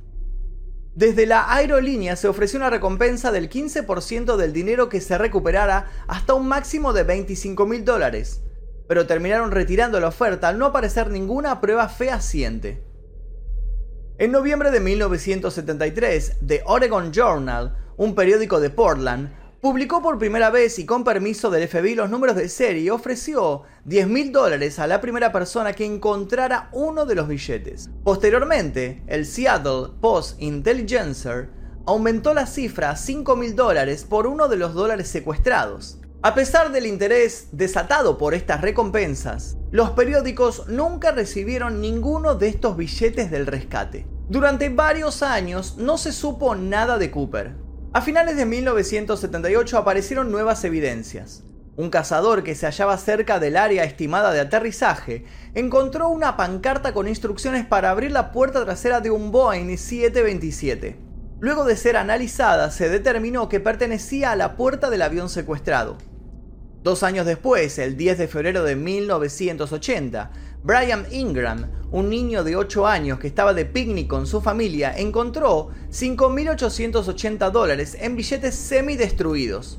Desde 0.94 1.26
la 1.26 1.52
aerolínea 1.52 2.14
se 2.14 2.28
ofreció 2.28 2.60
una 2.60 2.70
recompensa 2.70 3.32
del 3.32 3.50
15% 3.50 4.36
del 4.36 4.52
dinero 4.52 4.88
que 4.88 5.00
se 5.00 5.18
recuperara 5.18 5.90
hasta 6.06 6.34
un 6.34 6.46
máximo 6.46 6.92
de 6.92 7.02
25 7.02 7.66
mil 7.66 7.84
dólares, 7.84 8.42
pero 8.86 9.08
terminaron 9.08 9.50
retirando 9.50 9.98
la 9.98 10.06
oferta 10.06 10.46
al 10.46 10.58
no 10.60 10.66
aparecer 10.66 11.10
ninguna 11.10 11.60
prueba 11.60 11.88
fehaciente. 11.88 12.86
En 14.18 14.32
noviembre 14.32 14.70
de 14.70 14.80
1973, 14.80 16.38
The 16.46 16.62
Oregon 16.64 17.12
Journal, 17.12 17.76
un 17.98 18.14
periódico 18.14 18.60
de 18.60 18.70
Portland, 18.70 19.30
publicó 19.60 20.00
por 20.00 20.18
primera 20.18 20.48
vez 20.48 20.78
y 20.78 20.86
con 20.86 21.04
permiso 21.04 21.50
del 21.50 21.68
FBI 21.68 21.94
los 21.94 22.08
números 22.08 22.34
de 22.34 22.48
serie 22.48 22.84
y 22.84 22.88
ofreció 22.88 23.64
10 23.84 24.08
mil 24.08 24.32
dólares 24.32 24.78
a 24.78 24.86
la 24.86 25.02
primera 25.02 25.32
persona 25.32 25.74
que 25.74 25.84
encontrara 25.84 26.70
uno 26.72 27.04
de 27.04 27.14
los 27.14 27.28
billetes. 27.28 27.90
Posteriormente, 28.04 29.02
el 29.06 29.26
Seattle 29.26 29.88
Post 30.00 30.40
Intelligencer 30.40 31.50
aumentó 31.84 32.32
la 32.32 32.46
cifra 32.46 32.92
a 32.92 32.96
5 32.96 33.36
mil 33.36 33.54
dólares 33.54 34.06
por 34.08 34.26
uno 34.26 34.48
de 34.48 34.56
los 34.56 34.72
dólares 34.72 35.08
secuestrados. 35.08 35.98
A 36.22 36.34
pesar 36.34 36.72
del 36.72 36.86
interés 36.86 37.48
desatado 37.52 38.16
por 38.16 38.34
estas 38.34 38.62
recompensas, 38.62 39.58
los 39.70 39.90
periódicos 39.90 40.66
nunca 40.66 41.12
recibieron 41.12 41.80
ninguno 41.80 42.34
de 42.34 42.48
estos 42.48 42.76
billetes 42.76 43.30
del 43.30 43.46
rescate. 43.46 44.06
Durante 44.28 44.70
varios 44.70 45.22
años 45.22 45.76
no 45.76 45.98
se 45.98 46.12
supo 46.12 46.56
nada 46.56 46.98
de 46.98 47.10
Cooper. 47.10 47.54
A 47.92 48.00
finales 48.00 48.36
de 48.36 48.46
1978 48.46 49.78
aparecieron 49.78 50.32
nuevas 50.32 50.64
evidencias. 50.64 51.44
Un 51.76 51.90
cazador 51.90 52.42
que 52.42 52.54
se 52.54 52.64
hallaba 52.64 52.96
cerca 52.96 53.38
del 53.38 53.56
área 53.56 53.84
estimada 53.84 54.32
de 54.32 54.40
aterrizaje 54.40 55.26
encontró 55.54 56.08
una 56.08 56.36
pancarta 56.36 56.94
con 56.94 57.06
instrucciones 57.06 57.66
para 57.66 57.90
abrir 57.90 58.10
la 58.10 58.32
puerta 58.32 58.64
trasera 58.64 59.00
de 59.00 59.10
un 59.10 59.30
Boeing 59.30 59.76
727. 59.76 61.05
Luego 61.38 61.66
de 61.66 61.76
ser 61.76 61.98
analizada, 61.98 62.70
se 62.70 62.88
determinó 62.88 63.50
que 63.50 63.60
pertenecía 63.60 64.32
a 64.32 64.36
la 64.36 64.56
puerta 64.56 64.88
del 64.88 65.02
avión 65.02 65.28
secuestrado. 65.28 65.98
Dos 66.82 67.02
años 67.02 67.26
después, 67.26 67.78
el 67.78 67.98
10 67.98 68.16
de 68.16 68.28
febrero 68.28 68.62
de 68.62 68.74
1980, 68.74 70.30
Brian 70.62 71.04
Ingram, 71.10 71.70
un 71.90 72.08
niño 72.08 72.42
de 72.42 72.56
8 72.56 72.86
años 72.86 73.18
que 73.18 73.26
estaba 73.26 73.52
de 73.52 73.66
picnic 73.66 74.08
con 74.08 74.26
su 74.26 74.40
familia, 74.40 74.96
encontró 74.96 75.68
5.880 75.90 77.50
dólares 77.50 77.98
en 78.00 78.16
billetes 78.16 78.54
semi-destruidos. 78.54 79.78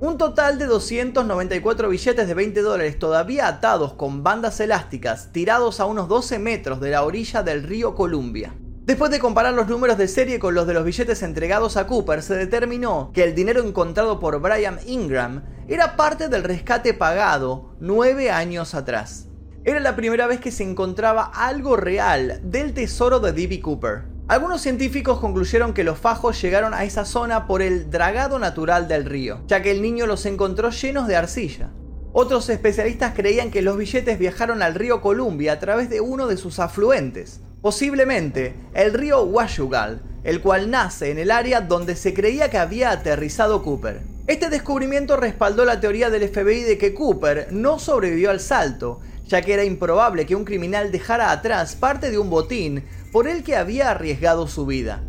Un 0.00 0.16
total 0.16 0.58
de 0.58 0.64
294 0.64 1.90
billetes 1.90 2.26
de 2.26 2.34
20 2.34 2.62
dólares 2.62 2.98
todavía 2.98 3.48
atados 3.48 3.92
con 3.94 4.22
bandas 4.22 4.60
elásticas 4.60 5.30
tirados 5.32 5.78
a 5.80 5.84
unos 5.84 6.08
12 6.08 6.38
metros 6.38 6.80
de 6.80 6.90
la 6.90 7.02
orilla 7.02 7.42
del 7.42 7.64
río 7.64 7.94
Columbia. 7.94 8.54
Después 8.88 9.10
de 9.10 9.18
comparar 9.18 9.52
los 9.52 9.68
números 9.68 9.98
de 9.98 10.08
serie 10.08 10.38
con 10.38 10.54
los 10.54 10.66
de 10.66 10.72
los 10.72 10.82
billetes 10.82 11.22
entregados 11.22 11.76
a 11.76 11.86
Cooper, 11.86 12.22
se 12.22 12.34
determinó 12.36 13.10
que 13.12 13.22
el 13.22 13.34
dinero 13.34 13.62
encontrado 13.62 14.18
por 14.18 14.40
Brian 14.40 14.78
Ingram 14.86 15.44
era 15.68 15.94
parte 15.94 16.30
del 16.30 16.42
rescate 16.42 16.94
pagado 16.94 17.74
nueve 17.80 18.30
años 18.30 18.74
atrás. 18.74 19.26
Era 19.62 19.78
la 19.80 19.94
primera 19.94 20.26
vez 20.26 20.40
que 20.40 20.50
se 20.50 20.62
encontraba 20.62 21.30
algo 21.34 21.76
real 21.76 22.40
del 22.42 22.72
tesoro 22.72 23.20
de 23.20 23.32
D.B. 23.32 23.60
Cooper. 23.60 24.04
Algunos 24.26 24.62
científicos 24.62 25.20
concluyeron 25.20 25.74
que 25.74 25.84
los 25.84 25.98
fajos 25.98 26.40
llegaron 26.40 26.72
a 26.72 26.84
esa 26.84 27.04
zona 27.04 27.46
por 27.46 27.60
el 27.60 27.90
dragado 27.90 28.38
natural 28.38 28.88
del 28.88 29.04
río, 29.04 29.42
ya 29.48 29.60
que 29.60 29.70
el 29.70 29.82
niño 29.82 30.06
los 30.06 30.24
encontró 30.24 30.70
llenos 30.70 31.06
de 31.08 31.16
arcilla. 31.16 31.68
Otros 32.14 32.48
especialistas 32.48 33.12
creían 33.14 33.50
que 33.50 33.60
los 33.60 33.76
billetes 33.76 34.18
viajaron 34.18 34.62
al 34.62 34.74
río 34.74 35.02
Columbia 35.02 35.52
a 35.52 35.58
través 35.58 35.90
de 35.90 36.00
uno 36.00 36.26
de 36.26 36.38
sus 36.38 36.58
afluentes, 36.58 37.42
Posiblemente 37.60 38.54
el 38.72 38.94
río 38.94 39.24
Washugal, 39.24 40.00
el 40.22 40.40
cual 40.40 40.70
nace 40.70 41.10
en 41.10 41.18
el 41.18 41.32
área 41.32 41.60
donde 41.60 41.96
se 41.96 42.14
creía 42.14 42.50
que 42.50 42.58
había 42.58 42.90
aterrizado 42.90 43.64
Cooper. 43.64 44.00
Este 44.28 44.48
descubrimiento 44.48 45.16
respaldó 45.16 45.64
la 45.64 45.80
teoría 45.80 46.08
del 46.08 46.28
FBI 46.28 46.62
de 46.62 46.78
que 46.78 46.94
Cooper 46.94 47.48
no 47.50 47.80
sobrevivió 47.80 48.30
al 48.30 48.40
salto, 48.40 49.00
ya 49.26 49.42
que 49.42 49.54
era 49.54 49.64
improbable 49.64 50.24
que 50.24 50.36
un 50.36 50.44
criminal 50.44 50.92
dejara 50.92 51.32
atrás 51.32 51.74
parte 51.74 52.10
de 52.10 52.18
un 52.18 52.30
botín 52.30 52.84
por 53.10 53.26
el 53.26 53.42
que 53.42 53.56
había 53.56 53.90
arriesgado 53.90 54.46
su 54.46 54.64
vida. 54.64 55.00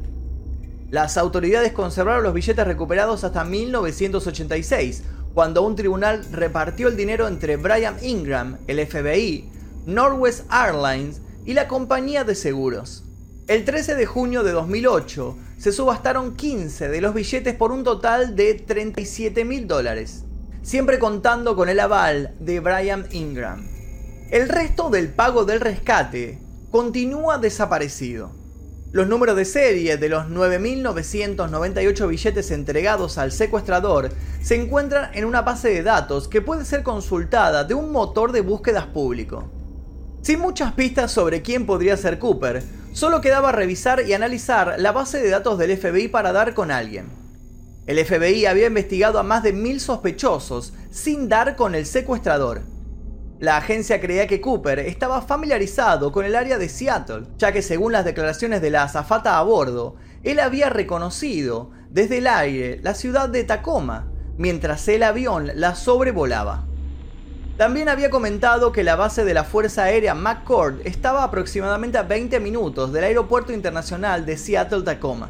Las 0.89 1.17
autoridades 1.17 1.71
conservaron 1.71 2.23
los 2.23 2.33
billetes 2.33 2.65
recuperados 2.65 3.23
hasta 3.23 3.43
1986, 3.43 5.03
cuando 5.35 5.61
un 5.61 5.75
tribunal 5.75 6.25
repartió 6.31 6.87
el 6.87 6.97
dinero 6.97 7.27
entre 7.27 7.57
Brian 7.57 7.97
Ingram, 8.01 8.57
el 8.67 8.85
FBI, 8.87 9.49
Northwest 9.85 10.51
Airlines 10.51 11.21
y 11.45 11.53
la 11.53 11.67
compañía 11.67 12.23
de 12.23 12.35
seguros. 12.35 13.03
El 13.47 13.65
13 13.65 13.95
de 13.95 14.05
junio 14.05 14.43
de 14.43 14.51
2008 14.51 15.35
se 15.57 15.71
subastaron 15.71 16.35
15 16.35 16.89
de 16.89 17.01
los 17.01 17.13
billetes 17.13 17.55
por 17.55 17.71
un 17.71 17.83
total 17.83 18.35
de 18.35 18.53
37 18.53 19.43
mil 19.43 19.67
dólares, 19.67 20.23
siempre 20.61 20.99
contando 20.99 21.55
con 21.55 21.67
el 21.67 21.79
aval 21.79 22.35
de 22.39 22.59
Brian 22.59 23.07
Ingram. 23.11 23.67
El 24.29 24.47
resto 24.47 24.89
del 24.91 25.09
pago 25.09 25.45
del 25.45 25.59
rescate 25.59 26.39
continúa 26.69 27.39
desaparecido. 27.39 28.31
Los 28.91 29.07
números 29.07 29.35
de 29.35 29.45
serie 29.45 29.97
de 29.97 30.09
los 30.09 30.25
9.998 30.25 32.07
billetes 32.07 32.51
entregados 32.51 33.17
al 33.17 33.31
secuestrador 33.31 34.09
se 34.41 34.55
encuentran 34.55 35.11
en 35.13 35.25
una 35.25 35.41
base 35.41 35.69
de 35.69 35.83
datos 35.83 36.27
que 36.27 36.41
puede 36.41 36.65
ser 36.65 36.83
consultada 36.83 37.63
de 37.63 37.73
un 37.73 37.91
motor 37.91 38.31
de 38.31 38.41
búsquedas 38.41 38.85
público. 38.85 39.49
Sin 40.21 40.39
muchas 40.39 40.73
pistas 40.73 41.11
sobre 41.11 41.41
quién 41.41 41.65
podría 41.65 41.95
ser 41.95 42.19
Cooper, 42.19 42.61
solo 42.91 43.21
quedaba 43.21 43.51
revisar 43.51 44.05
y 44.05 44.13
analizar 44.13 44.75
la 44.77 44.91
base 44.91 45.19
de 45.21 45.29
datos 45.29 45.57
del 45.57 45.77
FBI 45.77 46.09
para 46.09 46.33
dar 46.33 46.53
con 46.53 46.71
alguien. 46.71 47.07
El 47.87 48.05
FBI 48.05 48.45
había 48.45 48.67
investigado 48.67 49.17
a 49.17 49.23
más 49.23 49.43
de 49.43 49.53
mil 49.53 49.79
sospechosos 49.79 50.73
sin 50.91 51.29
dar 51.29 51.55
con 51.55 51.73
el 51.73 51.85
secuestrador. 51.85 52.61
La 53.39 53.55
agencia 53.55 54.01
creía 54.01 54.27
que 54.27 54.41
Cooper 54.41 54.79
estaba 54.79 55.21
familiarizado 55.21 56.11
con 56.11 56.25
el 56.25 56.35
área 56.35 56.57
de 56.57 56.67
Seattle, 56.67 57.27
ya 57.37 57.53
que 57.53 57.61
según 57.61 57.93
las 57.93 58.03
declaraciones 58.03 58.61
de 58.61 58.69
la 58.69 58.83
azafata 58.83 59.39
a 59.39 59.43
bordo, 59.43 59.95
él 60.23 60.41
había 60.41 60.69
reconocido 60.69 61.71
desde 61.89 62.17
el 62.17 62.27
aire 62.27 62.79
la 62.83 62.93
ciudad 62.93 63.29
de 63.29 63.45
Tacoma, 63.45 64.11
mientras 64.37 64.85
el 64.89 65.03
avión 65.03 65.49
la 65.55 65.75
sobrevolaba. 65.75 66.68
También 67.59 67.89
había 67.89 68.09
comentado 68.09 68.71
que 68.71 68.85
la 68.85 68.95
base 68.95 69.25
de 69.25 69.33
la 69.33 69.43
Fuerza 69.43 69.83
Aérea 69.83 70.15
McCord 70.15 70.75
estaba 70.85 71.25
aproximadamente 71.25 71.97
a 71.97 72.03
20 72.03 72.39
minutos 72.39 72.93
del 72.93 73.03
Aeropuerto 73.03 73.51
Internacional 73.51 74.25
de 74.25 74.37
Seattle-Tacoma. 74.37 75.29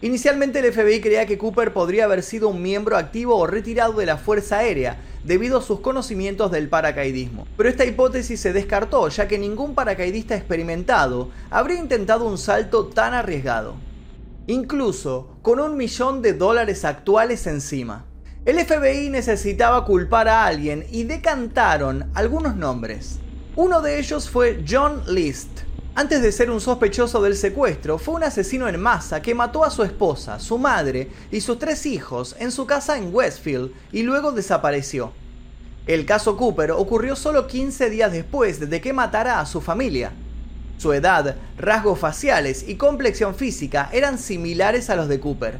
Inicialmente 0.00 0.60
el 0.60 0.72
FBI 0.72 1.02
creía 1.02 1.26
que 1.26 1.36
Cooper 1.36 1.74
podría 1.74 2.06
haber 2.06 2.22
sido 2.22 2.48
un 2.48 2.62
miembro 2.62 2.96
activo 2.96 3.36
o 3.36 3.46
retirado 3.46 3.92
de 3.92 4.06
la 4.06 4.16
Fuerza 4.16 4.60
Aérea 4.60 5.02
debido 5.22 5.58
a 5.58 5.62
sus 5.62 5.80
conocimientos 5.80 6.50
del 6.50 6.70
paracaidismo. 6.70 7.46
Pero 7.58 7.68
esta 7.68 7.84
hipótesis 7.84 8.40
se 8.40 8.54
descartó 8.54 9.06
ya 9.10 9.28
que 9.28 9.38
ningún 9.38 9.74
paracaidista 9.74 10.34
experimentado 10.34 11.28
habría 11.50 11.78
intentado 11.78 12.24
un 12.24 12.38
salto 12.38 12.86
tan 12.86 13.12
arriesgado. 13.12 13.74
Incluso 14.46 15.36
con 15.42 15.60
un 15.60 15.76
millón 15.76 16.22
de 16.22 16.32
dólares 16.32 16.86
actuales 16.86 17.46
encima. 17.46 18.06
El 18.44 18.58
FBI 18.58 19.08
necesitaba 19.10 19.84
culpar 19.84 20.28
a 20.28 20.46
alguien 20.46 20.84
y 20.90 21.04
decantaron 21.04 22.10
algunos 22.14 22.56
nombres. 22.56 23.18
Uno 23.54 23.80
de 23.80 23.98
ellos 23.98 24.28
fue 24.28 24.64
John 24.68 25.02
List, 25.06 25.62
antes 25.94 26.22
de 26.22 26.32
ser 26.32 26.50
un 26.50 26.58
sospechoso 26.58 27.20
del 27.20 27.36
secuestro, 27.36 27.98
fue 27.98 28.14
un 28.14 28.24
asesino 28.24 28.66
en 28.66 28.80
masa 28.80 29.20
que 29.20 29.34
mató 29.34 29.62
a 29.62 29.70
su 29.70 29.82
esposa, 29.82 30.40
su 30.40 30.56
madre 30.56 31.10
y 31.30 31.42
sus 31.42 31.58
tres 31.58 31.84
hijos 31.84 32.34
en 32.38 32.50
su 32.50 32.66
casa 32.66 32.96
en 32.96 33.14
Westfield 33.14 33.72
y 33.92 34.02
luego 34.02 34.32
desapareció. 34.32 35.12
El 35.86 36.06
caso 36.06 36.38
Cooper 36.38 36.70
ocurrió 36.70 37.14
solo 37.14 37.46
15 37.46 37.90
días 37.90 38.10
después 38.10 38.70
de 38.70 38.80
que 38.80 38.94
matara 38.94 39.38
a 39.38 39.44
su 39.44 39.60
familia. 39.60 40.12
Su 40.78 40.94
edad, 40.94 41.36
rasgos 41.58 41.98
faciales 41.98 42.66
y 42.66 42.76
complexión 42.76 43.34
física 43.34 43.90
eran 43.92 44.18
similares 44.18 44.88
a 44.88 44.96
los 44.96 45.08
de 45.08 45.20
Cooper. 45.20 45.58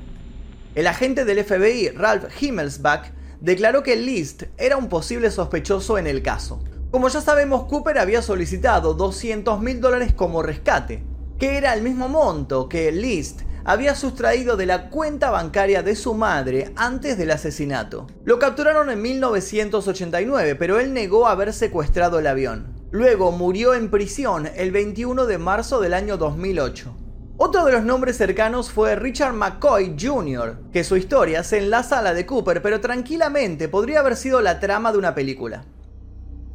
El 0.74 0.86
agente 0.86 1.26
del 1.26 1.44
FBI, 1.44 1.90
Ralph 1.90 2.24
Himmelsbach, 2.40 3.10
declaró 3.42 3.82
que 3.82 3.94
List 3.94 4.44
era 4.56 4.78
un 4.78 4.88
posible 4.88 5.30
sospechoso 5.30 5.98
en 5.98 6.06
el 6.06 6.22
caso. 6.22 6.64
Como 6.90 7.08
ya 7.08 7.20
sabemos, 7.20 7.64
Cooper 7.64 7.98
había 7.98 8.22
solicitado 8.22 8.94
200 8.94 9.60
mil 9.60 9.82
dólares 9.82 10.14
como 10.14 10.42
rescate, 10.42 11.02
que 11.38 11.58
era 11.58 11.74
el 11.74 11.82
mismo 11.82 12.08
monto 12.08 12.70
que 12.70 12.90
List 12.90 13.42
había 13.64 13.94
sustraído 13.94 14.56
de 14.56 14.64
la 14.64 14.88
cuenta 14.88 15.30
bancaria 15.30 15.82
de 15.82 15.94
su 15.94 16.14
madre 16.14 16.72
antes 16.74 17.18
del 17.18 17.32
asesinato. 17.32 18.06
Lo 18.24 18.38
capturaron 18.38 18.88
en 18.88 19.02
1989, 19.02 20.54
pero 20.54 20.80
él 20.80 20.94
negó 20.94 21.26
haber 21.26 21.52
secuestrado 21.52 22.18
el 22.18 22.26
avión. 22.26 22.72
Luego 22.90 23.30
murió 23.30 23.74
en 23.74 23.90
prisión 23.90 24.48
el 24.54 24.70
21 24.70 25.26
de 25.26 25.36
marzo 25.36 25.80
del 25.80 25.92
año 25.92 26.16
2008. 26.16 27.01
Otro 27.44 27.64
de 27.64 27.72
los 27.72 27.82
nombres 27.82 28.18
cercanos 28.18 28.70
fue 28.70 28.94
Richard 28.94 29.32
McCoy 29.32 29.96
Jr., 30.00 30.58
que 30.72 30.84
su 30.84 30.96
historia 30.96 31.42
se 31.42 31.58
enlaza 31.58 31.99
a 31.99 32.02
la 32.02 32.14
de 32.14 32.25
Cooper, 32.25 32.62
pero 32.62 32.80
tranquilamente 32.80 33.66
podría 33.68 33.99
haber 33.99 34.14
sido 34.14 34.40
la 34.40 34.61
trama 34.61 34.92
de 34.92 34.99
una 34.99 35.12
película. 35.16 35.64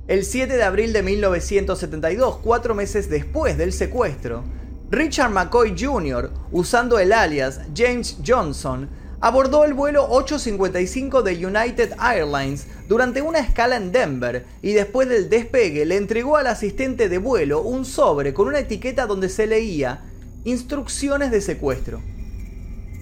El 0.07 0.23
7 0.23 0.55
de 0.55 0.63
abril 0.63 0.93
de 0.93 1.03
1972, 1.03 2.37
cuatro 2.37 2.73
meses 2.73 3.09
después 3.09 3.57
del 3.57 3.73
secuestro, 3.73 4.45
Richard 4.89 5.31
McCoy 5.31 5.75
Jr., 5.77 6.31
usando 6.53 6.99
el 6.99 7.11
alias 7.11 7.59
James 7.75 8.19
Johnson, 8.25 8.87
abordó 9.19 9.65
el 9.65 9.73
vuelo 9.73 10.07
855 10.09 11.21
de 11.21 11.45
United 11.45 11.95
Airlines 11.99 12.65
durante 12.87 13.21
una 13.21 13.39
escala 13.39 13.75
en 13.75 13.91
Denver 13.91 14.45
y 14.61 14.71
después 14.71 15.09
del 15.09 15.29
despegue 15.29 15.83
le 15.83 15.97
entregó 15.97 16.37
al 16.37 16.47
asistente 16.47 17.09
de 17.09 17.17
vuelo 17.17 17.61
un 17.61 17.83
sobre 17.83 18.33
con 18.33 18.47
una 18.47 18.59
etiqueta 18.59 19.05
donde 19.05 19.27
se 19.27 19.47
leía 19.47 19.99
Instrucciones 20.47 21.29
de 21.29 21.41
secuestro. 21.41 21.99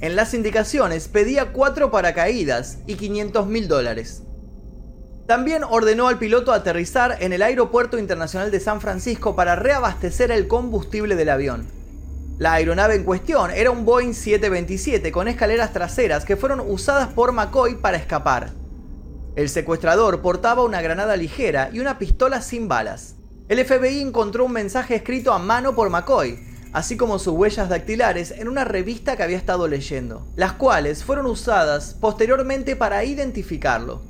En 0.02 0.16
las 0.16 0.34
indicaciones 0.34 1.08
pedía 1.08 1.52
cuatro 1.52 1.92
paracaídas 1.92 2.80
y 2.88 2.96
500 2.96 3.46
mil 3.46 3.68
dólares. 3.68 4.24
También 5.28 5.64
ordenó 5.64 6.08
al 6.08 6.18
piloto 6.18 6.54
aterrizar 6.54 7.18
en 7.20 7.34
el 7.34 7.44
Aeropuerto 7.44 8.00
Internacional 8.00 8.50
de 8.50 8.60
San 8.60 8.82
Francisco 8.82 9.36
para 9.36 9.56
reabastecer 9.56 10.32
el 10.32 10.48
combustible 10.48 11.16
del 11.16 11.30
avión. 11.30 11.68
La 12.40 12.54
aeronave 12.54 12.96
en 12.96 13.04
cuestión 13.04 13.52
era 13.52 13.70
un 13.70 13.86
Boeing 13.86 14.16
727 14.16 15.12
con 15.12 15.28
escaleras 15.28 15.72
traseras 15.72 16.26
que 16.26 16.38
fueron 16.38 16.62
usadas 16.62 17.10
por 17.10 17.32
McCoy 17.32 17.76
para 17.76 17.98
escapar. 17.98 18.54
El 19.36 19.50
secuestrador 19.50 20.24
portaba 20.24 20.64
una 20.64 20.82
granada 20.82 21.16
ligera 21.16 21.70
y 21.72 21.80
una 21.80 22.00
pistola 22.00 22.42
sin 22.42 22.68
balas. 22.68 23.14
El 23.50 23.64
FBI 23.64 24.02
encontró 24.02 24.46
un 24.46 24.52
mensaje 24.52 24.96
escrito 24.96 25.32
a 25.32 25.38
mano 25.38 25.76
por 25.76 25.92
McCoy, 25.92 26.55
así 26.76 26.98
como 26.98 27.20
sus 27.20 27.34
huellas 27.34 27.70
dactilares 27.70 28.32
en 28.32 28.50
una 28.50 28.66
revista 28.66 29.16
que 29.16 29.24
había 29.24 29.38
estado 29.38 29.66
leyendo, 29.66 30.28
las 30.36 30.52
cuales 30.52 31.06
fueron 31.06 31.26
usadas 31.26 31.96
posteriormente 32.02 32.76
para 32.76 33.06
identificarlo. 33.06 34.02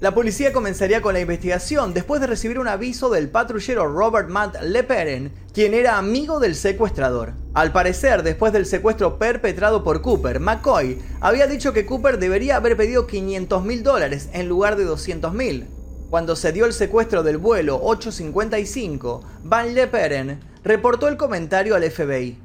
La 0.00 0.14
policía 0.14 0.50
comenzaría 0.50 1.02
con 1.02 1.12
la 1.12 1.20
investigación 1.20 1.92
después 1.92 2.22
de 2.22 2.26
recibir 2.26 2.58
un 2.58 2.68
aviso 2.68 3.10
del 3.10 3.28
patrullero 3.28 3.92
Robert 3.92 4.30
Matt 4.30 4.62
Leperen, 4.62 5.30
quien 5.52 5.74
era 5.74 5.98
amigo 5.98 6.40
del 6.40 6.54
secuestrador. 6.54 7.34
Al 7.52 7.72
parecer, 7.72 8.22
después 8.22 8.50
del 8.50 8.64
secuestro 8.64 9.18
perpetrado 9.18 9.84
por 9.84 10.00
Cooper, 10.00 10.40
McCoy 10.40 10.98
había 11.20 11.46
dicho 11.46 11.74
que 11.74 11.84
Cooper 11.84 12.18
debería 12.18 12.56
haber 12.56 12.78
pedido 12.78 13.06
500 13.06 13.62
mil 13.62 13.82
dólares 13.82 14.30
en 14.32 14.48
lugar 14.48 14.76
de 14.76 14.84
200 14.84 15.34
mil. 15.34 15.66
Cuando 16.08 16.34
se 16.34 16.52
dio 16.52 16.64
el 16.64 16.72
secuestro 16.72 17.22
del 17.22 17.36
vuelo 17.36 17.78
855, 17.82 19.22
Van 19.42 19.74
Leperen 19.74 20.55
reportó 20.66 21.06
el 21.06 21.16
comentario 21.16 21.76
al 21.76 21.88
FBI. 21.88 22.40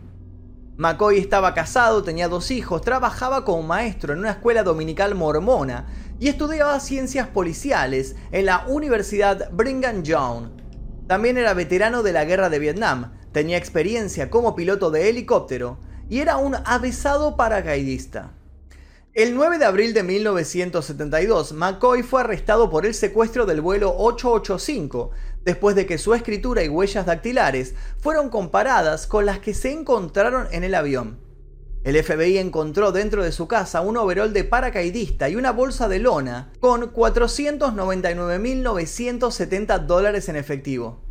McCoy 0.78 1.18
estaba 1.18 1.56
casado, 1.56 2.04
tenía 2.04 2.28
dos 2.28 2.52
hijos, 2.52 2.84
trabajaba 2.84 3.44
como 3.44 3.64
maestro 3.64 4.14
en 4.14 4.20
una 4.20 4.30
escuela 4.30 4.62
dominical 4.62 5.16
mormona 5.16 5.88
y 6.20 6.28
estudiaba 6.28 6.80
ciencias 6.80 7.28
policiales 7.30 8.16
en 8.32 8.46
la 8.46 8.68
Universidad 8.68 9.50
Brigham 9.52 10.04
Young. 10.04 10.50
También 11.08 11.40
era 11.40 11.56
veterano 11.56 12.04
de 12.04 12.14
la 12.14 12.24
guerra 12.24 12.52
de 12.52 12.60
Vietnam, 12.60 13.12
tenía 13.32 13.58
experiencia 13.58 14.30
como 14.30 14.56
piloto 14.56 14.92
de 14.92 15.10
helicóptero 15.10 15.80
y 16.08 16.20
era 16.20 16.38
un 16.38 16.56
avisado 16.64 17.36
paracaidista. 17.36 18.34
El 19.14 19.36
9 19.36 19.58
de 19.58 19.66
abril 19.66 19.94
de 19.94 20.04
1972, 20.04 21.52
McCoy 21.52 22.02
fue 22.02 22.22
arrestado 22.22 22.70
por 22.70 22.86
el 22.86 22.94
secuestro 22.94 23.46
del 23.46 23.60
vuelo 23.60 23.94
885, 23.98 25.12
después 25.44 25.76
de 25.76 25.86
que 25.86 25.98
su 25.98 26.14
escritura 26.14 26.64
y 26.64 26.70
huellas 26.70 27.06
dactilares 27.06 27.76
fueron 28.00 28.30
comparadas 28.30 29.08
con 29.08 29.26
las 29.26 29.40
que 29.40 29.54
se 29.54 29.72
encontraron 29.72 30.48
en 30.52 30.64
el 30.64 30.76
avión. 30.76 31.20
El 31.84 32.02
FBI 32.04 32.38
encontró 32.38 32.92
dentro 32.92 33.24
de 33.24 33.32
su 33.32 33.48
casa 33.48 33.82
un 33.82 33.98
overol 33.98 34.34
de 34.34 34.44
paracaidista 34.44 35.30
y 35.30 35.36
una 35.36 35.52
bolsa 35.52 35.88
de 35.88 35.98
lona 35.98 36.54
con 36.60 36.94
499.970 36.94 39.80
dólares 39.88 40.30
en 40.30 40.36
efectivo. 40.36 41.02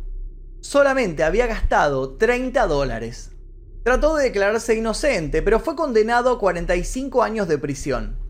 Solamente 0.61 1.23
había 1.23 1.47
gastado 1.47 2.15
30 2.15 2.67
dólares. 2.67 3.31
Trató 3.83 4.15
de 4.15 4.23
declararse 4.25 4.75
inocente, 4.75 5.41
pero 5.41 5.59
fue 5.59 5.75
condenado 5.75 6.29
a 6.31 6.39
45 6.39 7.23
años 7.23 7.47
de 7.49 7.57
prisión. 7.57 8.20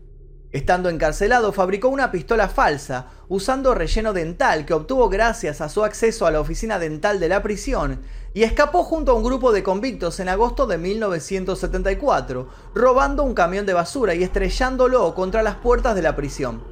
Estando 0.52 0.90
encarcelado, 0.90 1.50
fabricó 1.54 1.88
una 1.88 2.12
pistola 2.12 2.46
falsa 2.46 3.06
usando 3.28 3.74
relleno 3.74 4.12
dental 4.12 4.66
que 4.66 4.74
obtuvo 4.74 5.08
gracias 5.08 5.62
a 5.62 5.70
su 5.70 5.82
acceso 5.82 6.26
a 6.26 6.30
la 6.30 6.40
oficina 6.40 6.78
dental 6.78 7.18
de 7.20 7.30
la 7.30 7.42
prisión 7.42 8.02
y 8.34 8.42
escapó 8.42 8.84
junto 8.84 9.12
a 9.12 9.14
un 9.14 9.24
grupo 9.24 9.50
de 9.52 9.62
convictos 9.62 10.20
en 10.20 10.28
agosto 10.28 10.66
de 10.66 10.76
1974, 10.76 12.48
robando 12.74 13.22
un 13.22 13.32
camión 13.32 13.64
de 13.64 13.72
basura 13.72 14.14
y 14.14 14.22
estrellándolo 14.22 15.14
contra 15.14 15.42
las 15.42 15.56
puertas 15.56 15.94
de 15.94 16.02
la 16.02 16.16
prisión. 16.16 16.62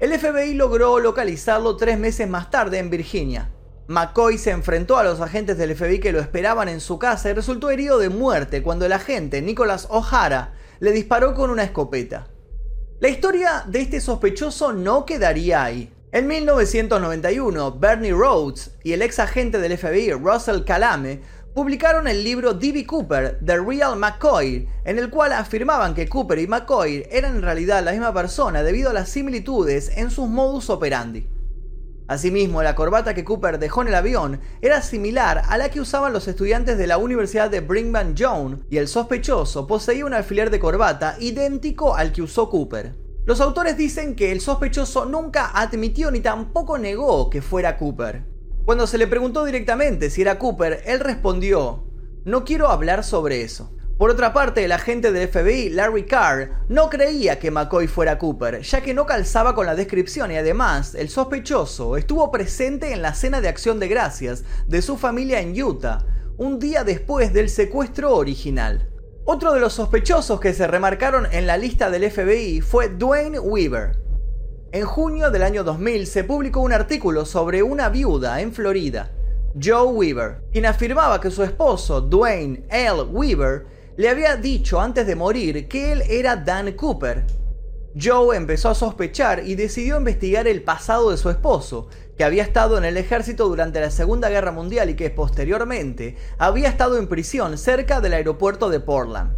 El 0.00 0.18
FBI 0.18 0.54
logró 0.54 0.98
localizarlo 0.98 1.76
tres 1.76 1.98
meses 1.98 2.26
más 2.26 2.50
tarde 2.50 2.78
en 2.78 2.88
Virginia. 2.88 3.50
McCoy 3.86 4.38
se 4.38 4.50
enfrentó 4.50 4.96
a 4.96 5.04
los 5.04 5.20
agentes 5.20 5.58
del 5.58 5.76
FBI 5.76 6.00
que 6.00 6.12
lo 6.12 6.20
esperaban 6.20 6.70
en 6.70 6.80
su 6.80 6.98
casa 6.98 7.28
y 7.28 7.34
resultó 7.34 7.70
herido 7.70 7.98
de 7.98 8.08
muerte 8.08 8.62
cuando 8.62 8.86
el 8.86 8.92
agente 8.92 9.42
Nicholas 9.42 9.88
O'Hara 9.90 10.54
le 10.80 10.92
disparó 10.92 11.34
con 11.34 11.50
una 11.50 11.64
escopeta. 11.64 12.31
La 13.02 13.08
historia 13.08 13.64
de 13.66 13.80
este 13.80 14.00
sospechoso 14.00 14.72
no 14.72 15.04
quedaría 15.04 15.64
ahí. 15.64 15.92
En 16.12 16.28
1991, 16.28 17.72
Bernie 17.72 18.12
Rhodes 18.12 18.76
y 18.84 18.92
el 18.92 19.02
ex 19.02 19.18
agente 19.18 19.58
del 19.58 19.76
FBI 19.76 20.12
Russell 20.12 20.62
Calame 20.64 21.20
publicaron 21.52 22.06
el 22.06 22.22
libro 22.22 22.54
D.B. 22.54 22.86
Cooper, 22.86 23.40
The 23.44 23.58
Real 23.58 23.96
McCoy, 23.96 24.68
en 24.84 25.00
el 25.00 25.10
cual 25.10 25.32
afirmaban 25.32 25.94
que 25.94 26.08
Cooper 26.08 26.38
y 26.38 26.46
McCoy 26.46 27.04
eran 27.10 27.34
en 27.34 27.42
realidad 27.42 27.82
la 27.82 27.90
misma 27.90 28.14
persona 28.14 28.62
debido 28.62 28.90
a 28.90 28.92
las 28.92 29.08
similitudes 29.08 29.90
en 29.96 30.08
sus 30.08 30.28
modus 30.28 30.70
operandi. 30.70 31.26
Asimismo, 32.12 32.62
la 32.62 32.74
corbata 32.74 33.14
que 33.14 33.24
Cooper 33.24 33.58
dejó 33.58 33.80
en 33.80 33.88
el 33.88 33.94
avión 33.94 34.38
era 34.60 34.82
similar 34.82 35.44
a 35.48 35.56
la 35.56 35.70
que 35.70 35.80
usaban 35.80 36.12
los 36.12 36.28
estudiantes 36.28 36.76
de 36.76 36.86
la 36.86 36.98
Universidad 36.98 37.48
de 37.48 37.60
Brigham 37.60 38.14
Young 38.14 38.58
y 38.68 38.76
el 38.76 38.86
sospechoso 38.86 39.66
poseía 39.66 40.04
un 40.04 40.12
alfiler 40.12 40.50
de 40.50 40.60
corbata 40.60 41.16
idéntico 41.20 41.94
al 41.94 42.12
que 42.12 42.20
usó 42.20 42.50
Cooper. 42.50 42.94
Los 43.24 43.40
autores 43.40 43.78
dicen 43.78 44.14
que 44.14 44.30
el 44.30 44.42
sospechoso 44.42 45.06
nunca 45.06 45.52
admitió 45.54 46.10
ni 46.10 46.20
tampoco 46.20 46.76
negó 46.76 47.30
que 47.30 47.40
fuera 47.40 47.78
Cooper. 47.78 48.26
Cuando 48.66 48.86
se 48.86 48.98
le 48.98 49.06
preguntó 49.06 49.46
directamente 49.46 50.10
si 50.10 50.20
era 50.20 50.38
Cooper, 50.38 50.82
él 50.84 51.00
respondió, 51.00 51.86
no 52.26 52.44
quiero 52.44 52.68
hablar 52.68 53.04
sobre 53.04 53.40
eso. 53.40 53.72
Por 54.02 54.10
otra 54.10 54.32
parte, 54.32 54.64
el 54.64 54.72
agente 54.72 55.12
del 55.12 55.28
FBI, 55.28 55.68
Larry 55.68 56.06
Carr, 56.06 56.64
no 56.68 56.90
creía 56.90 57.38
que 57.38 57.52
McCoy 57.52 57.86
fuera 57.86 58.18
Cooper, 58.18 58.60
ya 58.60 58.80
que 58.80 58.94
no 58.94 59.06
calzaba 59.06 59.54
con 59.54 59.64
la 59.64 59.76
descripción 59.76 60.32
y 60.32 60.36
además 60.36 60.96
el 60.96 61.08
sospechoso 61.08 61.96
estuvo 61.96 62.32
presente 62.32 62.92
en 62.92 63.00
la 63.00 63.14
cena 63.14 63.40
de 63.40 63.46
acción 63.46 63.78
de 63.78 63.86
gracias 63.86 64.42
de 64.66 64.82
su 64.82 64.96
familia 64.96 65.40
en 65.40 65.52
Utah, 65.62 66.04
un 66.36 66.58
día 66.58 66.82
después 66.82 67.32
del 67.32 67.48
secuestro 67.48 68.16
original. 68.16 68.90
Otro 69.24 69.52
de 69.52 69.60
los 69.60 69.74
sospechosos 69.74 70.40
que 70.40 70.52
se 70.52 70.66
remarcaron 70.66 71.28
en 71.30 71.46
la 71.46 71.56
lista 71.56 71.88
del 71.88 72.10
FBI 72.10 72.60
fue 72.60 72.88
Dwayne 72.88 73.38
Weaver. 73.38 74.00
En 74.72 74.84
junio 74.84 75.30
del 75.30 75.44
año 75.44 75.62
2000 75.62 76.08
se 76.08 76.24
publicó 76.24 76.58
un 76.58 76.72
artículo 76.72 77.24
sobre 77.24 77.62
una 77.62 77.88
viuda 77.88 78.40
en 78.40 78.52
Florida, 78.52 79.12
Joe 79.62 79.92
Weaver, 79.92 80.42
quien 80.50 80.66
afirmaba 80.66 81.20
que 81.20 81.30
su 81.30 81.44
esposo, 81.44 82.00
Dwayne 82.00 82.64
L. 82.68 83.02
Weaver, 83.02 83.66
le 83.96 84.08
había 84.08 84.36
dicho 84.36 84.80
antes 84.80 85.06
de 85.06 85.16
morir 85.16 85.68
que 85.68 85.92
él 85.92 86.02
era 86.08 86.36
Dan 86.36 86.72
Cooper. 86.72 87.24
Joe 88.00 88.36
empezó 88.36 88.70
a 88.70 88.74
sospechar 88.74 89.46
y 89.46 89.54
decidió 89.54 89.98
investigar 89.98 90.48
el 90.48 90.62
pasado 90.62 91.10
de 91.10 91.18
su 91.18 91.28
esposo, 91.28 91.88
que 92.16 92.24
había 92.24 92.42
estado 92.42 92.78
en 92.78 92.84
el 92.84 92.96
ejército 92.96 93.48
durante 93.48 93.80
la 93.80 93.90
Segunda 93.90 94.30
Guerra 94.30 94.50
Mundial 94.50 94.88
y 94.88 94.96
que 94.96 95.10
posteriormente 95.10 96.16
había 96.38 96.68
estado 96.68 96.96
en 96.98 97.08
prisión 97.08 97.58
cerca 97.58 98.00
del 98.00 98.14
aeropuerto 98.14 98.70
de 98.70 98.80
Portland. 98.80 99.36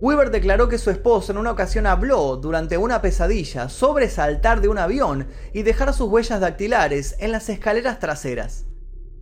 Weaver 0.00 0.30
declaró 0.30 0.68
que 0.68 0.78
su 0.78 0.90
esposo 0.90 1.32
en 1.32 1.38
una 1.38 1.50
ocasión 1.50 1.86
habló 1.86 2.36
durante 2.36 2.78
una 2.78 3.02
pesadilla 3.02 3.68
sobre 3.68 4.08
saltar 4.08 4.60
de 4.60 4.68
un 4.68 4.78
avión 4.78 5.28
y 5.52 5.62
dejar 5.62 5.92
sus 5.92 6.08
huellas 6.08 6.40
dactilares 6.40 7.16
en 7.18 7.32
las 7.32 7.48
escaleras 7.48 7.98
traseras. 7.98 8.67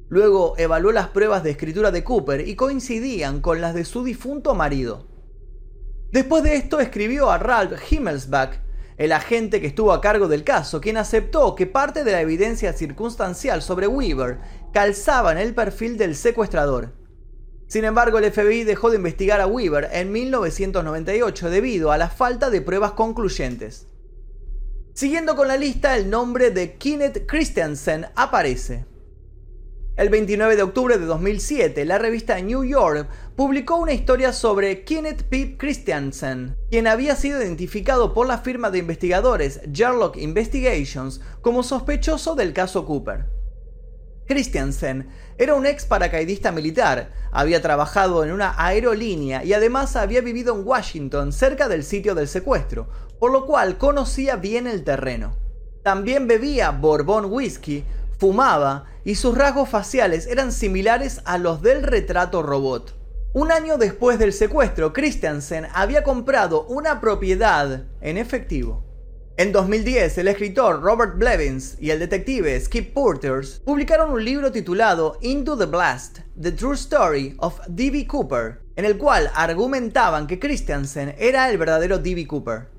Luego 0.08 0.54
evaluó 0.56 0.92
las 0.92 1.08
pruebas 1.08 1.42
de 1.42 1.50
escritura 1.50 1.90
de 1.90 2.04
Cooper 2.04 2.46
y 2.46 2.54
coincidían 2.54 3.40
con 3.40 3.60
las 3.60 3.74
de 3.74 3.84
su 3.84 4.04
difunto 4.04 4.54
marido. 4.54 5.06
Después 6.12 6.44
de 6.44 6.54
esto 6.54 6.78
escribió 6.80 7.30
a 7.30 7.38
Ralph 7.38 7.80
Himmelsbach, 7.90 8.60
el 8.96 9.12
agente 9.12 9.60
que 9.60 9.66
estuvo 9.66 9.92
a 9.92 10.00
cargo 10.00 10.28
del 10.28 10.44
caso, 10.44 10.80
quien 10.80 10.96
aceptó 10.96 11.54
que 11.54 11.66
parte 11.66 12.04
de 12.04 12.12
la 12.12 12.20
evidencia 12.20 12.72
circunstancial 12.72 13.60
sobre 13.60 13.86
Weaver 13.86 14.38
calzaba 14.72 15.32
en 15.32 15.38
el 15.38 15.54
perfil 15.54 15.98
del 15.98 16.14
secuestrador. 16.14 16.92
Sin 17.66 17.84
embargo, 17.84 18.18
el 18.18 18.32
FBI 18.32 18.62
dejó 18.62 18.90
de 18.90 18.96
investigar 18.96 19.40
a 19.40 19.46
Weaver 19.46 19.88
en 19.92 20.12
1998 20.12 21.50
debido 21.50 21.90
a 21.90 21.98
la 21.98 22.08
falta 22.08 22.48
de 22.48 22.62
pruebas 22.62 22.92
concluyentes. 22.92 23.88
Siguiendo 24.94 25.36
con 25.36 25.48
la 25.48 25.56
lista, 25.56 25.96
el 25.96 26.08
nombre 26.08 26.50
de 26.50 26.76
Kenneth 26.76 27.26
Christensen 27.26 28.06
aparece. 28.14 28.86
El 29.96 30.10
29 30.10 30.56
de 30.56 30.62
octubre 30.62 30.98
de 30.98 31.06
2007, 31.06 31.86
la 31.86 31.96
revista 31.96 32.38
New 32.38 32.64
York 32.64 33.08
publicó 33.34 33.76
una 33.76 33.94
historia 33.94 34.34
sobre 34.34 34.84
Kenneth 34.84 35.22
P. 35.22 35.56
Christiansen, 35.56 36.54
quien 36.68 36.86
había 36.86 37.16
sido 37.16 37.40
identificado 37.40 38.12
por 38.12 38.26
la 38.26 38.36
firma 38.36 38.70
de 38.70 38.76
investigadores 38.76 39.58
Sherlock 39.72 40.18
Investigations 40.18 41.22
como 41.40 41.62
sospechoso 41.62 42.34
del 42.34 42.52
caso 42.52 42.84
Cooper. 42.84 43.24
Christiansen 44.26 45.08
era 45.38 45.54
un 45.54 45.64
ex 45.64 45.86
paracaidista 45.86 46.52
militar, 46.52 47.14
había 47.32 47.62
trabajado 47.62 48.22
en 48.22 48.32
una 48.32 48.54
aerolínea 48.62 49.44
y 49.44 49.54
además 49.54 49.96
había 49.96 50.20
vivido 50.20 50.54
en 50.54 50.66
Washington 50.66 51.32
cerca 51.32 51.68
del 51.68 51.84
sitio 51.84 52.14
del 52.14 52.28
secuestro, 52.28 52.86
por 53.18 53.32
lo 53.32 53.46
cual 53.46 53.78
conocía 53.78 54.36
bien 54.36 54.66
el 54.66 54.84
terreno. 54.84 55.38
También 55.82 56.26
bebía 56.26 56.70
Bourbon 56.70 57.32
Whisky, 57.32 57.82
fumaba 58.18 58.84
y 59.06 59.14
sus 59.14 59.38
rasgos 59.38 59.68
faciales 59.68 60.26
eran 60.26 60.50
similares 60.50 61.20
a 61.24 61.38
los 61.38 61.62
del 61.62 61.84
retrato 61.84 62.42
robot. 62.42 62.92
Un 63.34 63.52
año 63.52 63.78
después 63.78 64.18
del 64.18 64.32
secuestro, 64.32 64.92
Christiansen 64.92 65.68
había 65.72 66.02
comprado 66.02 66.66
una 66.66 67.00
propiedad 67.00 67.84
en 68.00 68.18
efectivo. 68.18 68.84
En 69.36 69.52
2010, 69.52 70.18
el 70.18 70.26
escritor 70.26 70.82
Robert 70.82 71.18
Blevins 71.18 71.76
y 71.78 71.90
el 71.90 72.00
detective 72.00 72.58
Skip 72.58 72.92
Porters 72.92 73.60
publicaron 73.64 74.10
un 74.10 74.24
libro 74.24 74.50
titulado 74.50 75.18
Into 75.20 75.56
the 75.56 75.66
Blast, 75.66 76.18
The 76.40 76.50
True 76.50 76.74
Story 76.74 77.36
of 77.38 77.60
D.B. 77.68 78.08
Cooper, 78.08 78.60
en 78.74 78.86
el 78.86 78.98
cual 78.98 79.30
argumentaban 79.36 80.26
que 80.26 80.40
Christiansen 80.40 81.14
era 81.16 81.48
el 81.48 81.58
verdadero 81.58 81.98
D.B. 81.98 82.26
Cooper. 82.26 82.75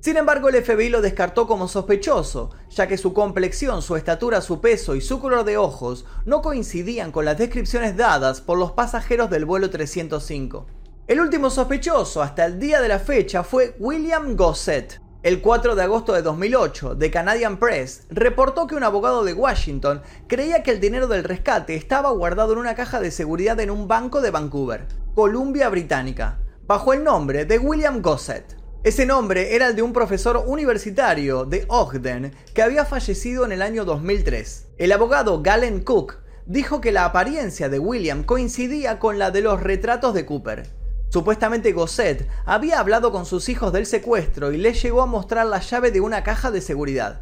Sin 0.00 0.16
embargo, 0.16 0.48
el 0.48 0.64
FBI 0.64 0.88
lo 0.88 1.02
descartó 1.02 1.46
como 1.46 1.68
sospechoso, 1.68 2.50
ya 2.70 2.86
que 2.86 2.96
su 2.96 3.12
complexión, 3.12 3.82
su 3.82 3.96
estatura, 3.96 4.40
su 4.40 4.62
peso 4.62 4.94
y 4.94 5.02
su 5.02 5.20
color 5.20 5.44
de 5.44 5.58
ojos 5.58 6.06
no 6.24 6.40
coincidían 6.40 7.12
con 7.12 7.26
las 7.26 7.36
descripciones 7.36 7.98
dadas 7.98 8.40
por 8.40 8.58
los 8.58 8.72
pasajeros 8.72 9.28
del 9.28 9.44
vuelo 9.44 9.68
305. 9.68 10.66
El 11.06 11.20
último 11.20 11.50
sospechoso 11.50 12.22
hasta 12.22 12.46
el 12.46 12.58
día 12.58 12.80
de 12.80 12.88
la 12.88 12.98
fecha 12.98 13.44
fue 13.44 13.76
William 13.78 14.36
Gossett. 14.36 15.02
El 15.22 15.42
4 15.42 15.74
de 15.74 15.82
agosto 15.82 16.14
de 16.14 16.22
2008, 16.22 16.96
The 16.96 17.10
Canadian 17.10 17.58
Press 17.58 18.06
reportó 18.08 18.66
que 18.66 18.76
un 18.76 18.84
abogado 18.84 19.22
de 19.22 19.34
Washington 19.34 20.00
creía 20.28 20.62
que 20.62 20.70
el 20.70 20.80
dinero 20.80 21.08
del 21.08 21.24
rescate 21.24 21.74
estaba 21.74 22.10
guardado 22.12 22.54
en 22.54 22.58
una 22.58 22.74
caja 22.74 23.00
de 23.00 23.10
seguridad 23.10 23.60
en 23.60 23.70
un 23.70 23.86
banco 23.86 24.22
de 24.22 24.30
Vancouver, 24.30 24.86
Columbia 25.14 25.68
Británica, 25.68 26.38
bajo 26.66 26.94
el 26.94 27.04
nombre 27.04 27.44
de 27.44 27.58
William 27.58 28.00
Gossett. 28.00 28.59
Ese 28.82 29.04
nombre 29.04 29.54
era 29.54 29.66
el 29.66 29.76
de 29.76 29.82
un 29.82 29.92
profesor 29.92 30.42
universitario 30.46 31.44
de 31.44 31.66
Ogden 31.68 32.32
que 32.54 32.62
había 32.62 32.86
fallecido 32.86 33.44
en 33.44 33.52
el 33.52 33.60
año 33.60 33.84
2003. 33.84 34.68
El 34.78 34.92
abogado 34.92 35.42
Galen 35.42 35.80
Cook 35.80 36.16
dijo 36.46 36.80
que 36.80 36.90
la 36.90 37.04
apariencia 37.04 37.68
de 37.68 37.78
William 37.78 38.24
coincidía 38.24 38.98
con 38.98 39.18
la 39.18 39.30
de 39.30 39.42
los 39.42 39.62
retratos 39.62 40.14
de 40.14 40.24
Cooper. 40.24 40.66
Supuestamente 41.10 41.72
Gosset 41.72 42.26
había 42.46 42.80
hablado 42.80 43.12
con 43.12 43.26
sus 43.26 43.50
hijos 43.50 43.70
del 43.70 43.84
secuestro 43.84 44.50
y 44.50 44.56
les 44.56 44.82
llegó 44.82 45.02
a 45.02 45.06
mostrar 45.06 45.44
la 45.44 45.60
llave 45.60 45.90
de 45.90 46.00
una 46.00 46.24
caja 46.24 46.50
de 46.50 46.62
seguridad. 46.62 47.20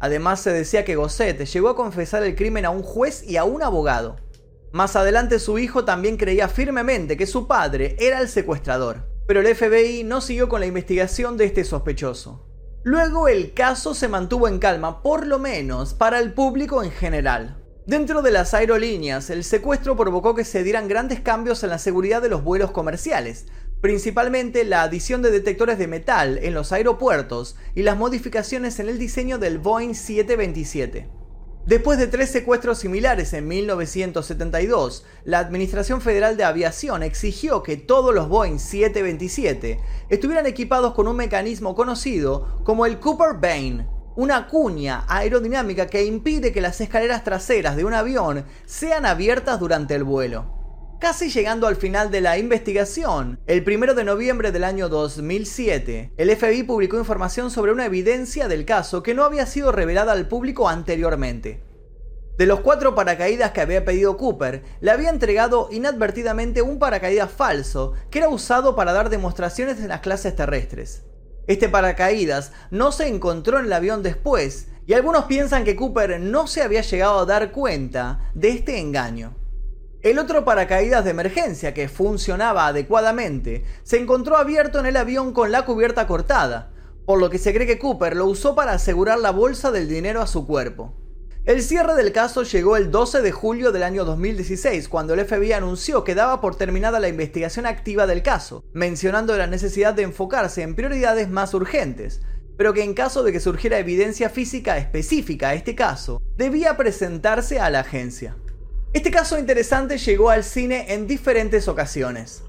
Además 0.00 0.40
se 0.40 0.50
decía 0.50 0.86
que 0.86 0.96
Gosset 0.96 1.44
llegó 1.44 1.68
a 1.68 1.76
confesar 1.76 2.22
el 2.22 2.34
crimen 2.34 2.64
a 2.64 2.70
un 2.70 2.82
juez 2.82 3.22
y 3.22 3.36
a 3.36 3.44
un 3.44 3.62
abogado. 3.62 4.16
Más 4.72 4.96
adelante 4.96 5.40
su 5.40 5.58
hijo 5.58 5.84
también 5.84 6.16
creía 6.16 6.48
firmemente 6.48 7.18
que 7.18 7.26
su 7.26 7.46
padre 7.46 7.96
era 7.98 8.22
el 8.22 8.30
secuestrador 8.30 9.14
pero 9.26 9.40
el 9.40 9.54
FBI 9.54 10.04
no 10.04 10.20
siguió 10.20 10.48
con 10.48 10.60
la 10.60 10.66
investigación 10.66 11.36
de 11.36 11.46
este 11.46 11.64
sospechoso. 11.64 12.46
Luego 12.84 13.26
el 13.26 13.52
caso 13.52 13.94
se 13.94 14.06
mantuvo 14.06 14.46
en 14.46 14.58
calma, 14.58 15.02
por 15.02 15.26
lo 15.26 15.38
menos 15.38 15.92
para 15.94 16.20
el 16.20 16.32
público 16.32 16.84
en 16.84 16.92
general. 16.92 17.62
Dentro 17.86 18.22
de 18.22 18.30
las 18.30 18.54
aerolíneas, 18.54 19.30
el 19.30 19.44
secuestro 19.44 19.96
provocó 19.96 20.34
que 20.34 20.44
se 20.44 20.62
dieran 20.62 20.88
grandes 20.88 21.20
cambios 21.20 21.62
en 21.62 21.70
la 21.70 21.78
seguridad 21.78 22.22
de 22.22 22.28
los 22.28 22.44
vuelos 22.44 22.70
comerciales, 22.70 23.46
principalmente 23.80 24.64
la 24.64 24.82
adición 24.82 25.22
de 25.22 25.30
detectores 25.30 25.78
de 25.78 25.86
metal 25.86 26.38
en 26.42 26.54
los 26.54 26.72
aeropuertos 26.72 27.56
y 27.74 27.82
las 27.82 27.96
modificaciones 27.96 28.78
en 28.80 28.88
el 28.88 28.98
diseño 28.98 29.38
del 29.38 29.58
Boeing 29.58 29.94
727. 29.94 31.08
Después 31.66 31.98
de 31.98 32.06
tres 32.06 32.30
secuestros 32.30 32.78
similares 32.78 33.32
en 33.32 33.48
1972, 33.48 35.04
la 35.24 35.40
Administración 35.40 36.00
Federal 36.00 36.36
de 36.36 36.44
Aviación 36.44 37.02
exigió 37.02 37.64
que 37.64 37.76
todos 37.76 38.14
los 38.14 38.28
Boeing 38.28 38.60
727 38.60 39.80
estuvieran 40.08 40.46
equipados 40.46 40.94
con 40.94 41.08
un 41.08 41.16
mecanismo 41.16 41.74
conocido 41.74 42.62
como 42.62 42.86
el 42.86 43.00
Cooper 43.00 43.34
Vane, 43.40 43.88
una 44.14 44.46
cuña 44.46 45.06
aerodinámica 45.08 45.88
que 45.88 46.04
impide 46.04 46.52
que 46.52 46.60
las 46.60 46.80
escaleras 46.80 47.24
traseras 47.24 47.74
de 47.74 47.84
un 47.84 47.94
avión 47.94 48.44
sean 48.64 49.04
abiertas 49.04 49.58
durante 49.58 49.96
el 49.96 50.04
vuelo. 50.04 50.65
Casi 50.98 51.28
llegando 51.28 51.66
al 51.66 51.76
final 51.76 52.10
de 52.10 52.22
la 52.22 52.38
investigación, 52.38 53.38
el 53.46 53.62
1 53.68 53.92
de 53.92 54.02
noviembre 54.02 54.50
del 54.50 54.64
año 54.64 54.88
2007, 54.88 56.12
el 56.16 56.34
FBI 56.34 56.62
publicó 56.62 56.96
información 56.96 57.50
sobre 57.50 57.70
una 57.70 57.84
evidencia 57.84 58.48
del 58.48 58.64
caso 58.64 59.02
que 59.02 59.12
no 59.12 59.24
había 59.24 59.44
sido 59.44 59.72
revelada 59.72 60.12
al 60.12 60.26
público 60.26 60.70
anteriormente. 60.70 61.62
De 62.38 62.46
los 62.46 62.60
cuatro 62.60 62.94
paracaídas 62.94 63.50
que 63.50 63.60
había 63.60 63.84
pedido 63.84 64.16
Cooper, 64.16 64.62
le 64.80 64.90
había 64.90 65.10
entregado 65.10 65.68
inadvertidamente 65.70 66.62
un 66.62 66.78
paracaídas 66.78 67.30
falso 67.30 67.92
que 68.10 68.20
era 68.20 68.30
usado 68.30 68.74
para 68.74 68.94
dar 68.94 69.10
demostraciones 69.10 69.78
en 69.80 69.88
las 69.88 70.00
clases 70.00 70.34
terrestres. 70.34 71.04
Este 71.46 71.68
paracaídas 71.68 72.52
no 72.70 72.90
se 72.90 73.06
encontró 73.06 73.58
en 73.58 73.66
el 73.66 73.72
avión 73.74 74.02
después, 74.02 74.68
y 74.86 74.94
algunos 74.94 75.26
piensan 75.26 75.64
que 75.64 75.76
Cooper 75.76 76.20
no 76.20 76.46
se 76.46 76.62
había 76.62 76.80
llegado 76.80 77.18
a 77.18 77.26
dar 77.26 77.52
cuenta 77.52 78.30
de 78.34 78.48
este 78.48 78.78
engaño. 78.78 79.36
El 80.06 80.20
otro 80.20 80.44
paracaídas 80.44 81.02
de 81.04 81.10
emergencia, 81.10 81.74
que 81.74 81.88
funcionaba 81.88 82.68
adecuadamente, 82.68 83.64
se 83.82 83.98
encontró 83.98 84.36
abierto 84.36 84.78
en 84.78 84.86
el 84.86 84.96
avión 84.96 85.32
con 85.32 85.50
la 85.50 85.64
cubierta 85.64 86.06
cortada, 86.06 86.70
por 87.04 87.18
lo 87.18 87.28
que 87.28 87.38
se 87.38 87.52
cree 87.52 87.66
que 87.66 87.80
Cooper 87.80 88.14
lo 88.14 88.26
usó 88.26 88.54
para 88.54 88.70
asegurar 88.70 89.18
la 89.18 89.32
bolsa 89.32 89.72
del 89.72 89.88
dinero 89.88 90.22
a 90.22 90.28
su 90.28 90.46
cuerpo. 90.46 90.94
El 91.44 91.60
cierre 91.60 91.96
del 91.96 92.12
caso 92.12 92.44
llegó 92.44 92.76
el 92.76 92.92
12 92.92 93.20
de 93.20 93.32
julio 93.32 93.72
del 93.72 93.82
año 93.82 94.04
2016, 94.04 94.88
cuando 94.88 95.12
el 95.12 95.26
FBI 95.26 95.54
anunció 95.54 96.04
que 96.04 96.14
daba 96.14 96.40
por 96.40 96.54
terminada 96.54 97.00
la 97.00 97.08
investigación 97.08 97.66
activa 97.66 98.06
del 98.06 98.22
caso, 98.22 98.62
mencionando 98.72 99.36
la 99.36 99.48
necesidad 99.48 99.92
de 99.92 100.04
enfocarse 100.04 100.62
en 100.62 100.76
prioridades 100.76 101.28
más 101.28 101.52
urgentes, 101.52 102.20
pero 102.56 102.72
que 102.72 102.84
en 102.84 102.94
caso 102.94 103.24
de 103.24 103.32
que 103.32 103.40
surgiera 103.40 103.80
evidencia 103.80 104.30
física 104.30 104.78
específica 104.78 105.48
a 105.48 105.54
este 105.54 105.74
caso, 105.74 106.22
debía 106.36 106.76
presentarse 106.76 107.58
a 107.58 107.70
la 107.70 107.80
agencia. 107.80 108.36
Este 108.96 109.10
caso 109.10 109.38
interesante 109.38 109.98
llegó 109.98 110.30
al 110.30 110.42
cine 110.42 110.94
en 110.94 111.06
diferentes 111.06 111.68
ocasiones, 111.68 112.40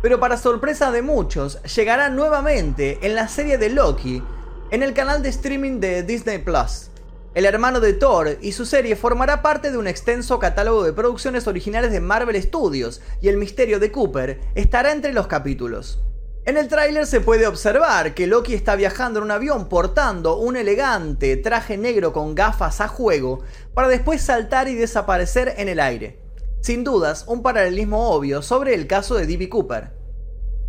pero 0.00 0.18
para 0.18 0.38
sorpresa 0.38 0.90
de 0.90 1.02
muchos, 1.02 1.62
llegará 1.64 2.08
nuevamente 2.08 2.98
en 3.02 3.14
la 3.14 3.28
serie 3.28 3.58
de 3.58 3.68
Loki, 3.68 4.22
en 4.70 4.82
el 4.82 4.94
canal 4.94 5.22
de 5.22 5.28
streaming 5.28 5.78
de 5.78 6.02
Disney 6.02 6.38
Plus. 6.38 6.88
El 7.34 7.44
hermano 7.44 7.80
de 7.80 7.92
Thor 7.92 8.38
y 8.40 8.52
su 8.52 8.64
serie 8.64 8.96
formará 8.96 9.42
parte 9.42 9.70
de 9.70 9.76
un 9.76 9.86
extenso 9.86 10.38
catálogo 10.38 10.84
de 10.84 10.94
producciones 10.94 11.46
originales 11.46 11.92
de 11.92 12.00
Marvel 12.00 12.42
Studios 12.42 13.02
y 13.20 13.28
el 13.28 13.36
misterio 13.36 13.78
de 13.78 13.92
Cooper 13.92 14.40
estará 14.54 14.92
entre 14.92 15.12
los 15.12 15.26
capítulos. 15.26 16.00
En 16.44 16.56
el 16.56 16.68
tráiler 16.68 17.06
se 17.06 17.20
puede 17.20 17.46
observar 17.46 18.14
que 18.14 18.26
Loki 18.26 18.54
está 18.54 18.74
viajando 18.74 19.18
en 19.18 19.24
un 19.24 19.30
avión 19.30 19.68
portando 19.68 20.38
un 20.38 20.56
elegante 20.56 21.36
traje 21.36 21.76
negro 21.76 22.12
con 22.12 22.34
gafas 22.34 22.80
a 22.80 22.88
juego 22.88 23.40
para 23.74 23.88
después 23.88 24.22
saltar 24.22 24.68
y 24.68 24.74
desaparecer 24.74 25.54
en 25.58 25.68
el 25.68 25.80
aire. 25.80 26.20
Sin 26.62 26.82
dudas, 26.82 27.24
un 27.26 27.42
paralelismo 27.42 28.10
obvio 28.10 28.42
sobre 28.42 28.74
el 28.74 28.86
caso 28.86 29.16
de 29.16 29.26
D.B. 29.26 29.48
Cooper. 29.48 29.92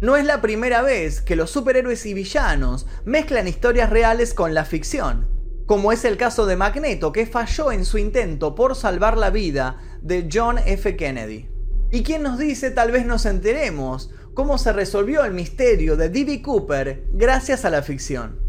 No 0.02 0.16
es 0.18 0.26
la 0.26 0.42
primera 0.42 0.82
vez 0.82 1.22
que 1.22 1.36
los 1.36 1.52
superhéroes 1.52 2.06
y 2.06 2.14
villanos 2.14 2.88
mezclan 3.06 3.48
historias 3.48 3.90
reales 3.90 4.34
con 4.34 4.54
la 4.54 4.66
ficción 4.66 5.32
como 5.72 5.94
es 5.94 6.04
el 6.04 6.18
caso 6.18 6.46
de 6.48 6.58
Magneto, 6.58 7.14
que 7.14 7.26
falló 7.26 7.72
en 7.72 7.86
su 7.86 7.98
intento 7.98 8.56
por 8.56 8.76
salvar 8.76 9.18
la 9.18 9.30
vida 9.30 9.78
de 10.02 10.28
John 10.30 10.58
F. 10.58 10.98
Kennedy. 10.98 11.48
¿Y 11.92 12.04
quién 12.04 12.24
nos 12.24 12.38
dice 12.38 12.72
tal 12.72 12.92
vez 12.92 13.06
nos 13.06 13.26
enteremos 13.26 14.10
cómo 14.34 14.58
se 14.58 14.74
resolvió 14.74 15.24
el 15.24 15.34
misterio 15.34 15.96
de 15.98 16.10
D.B. 16.10 16.42
Cooper 16.42 17.06
gracias 17.12 17.66
a 17.66 17.70
la 17.70 17.82
ficción? 17.82 18.40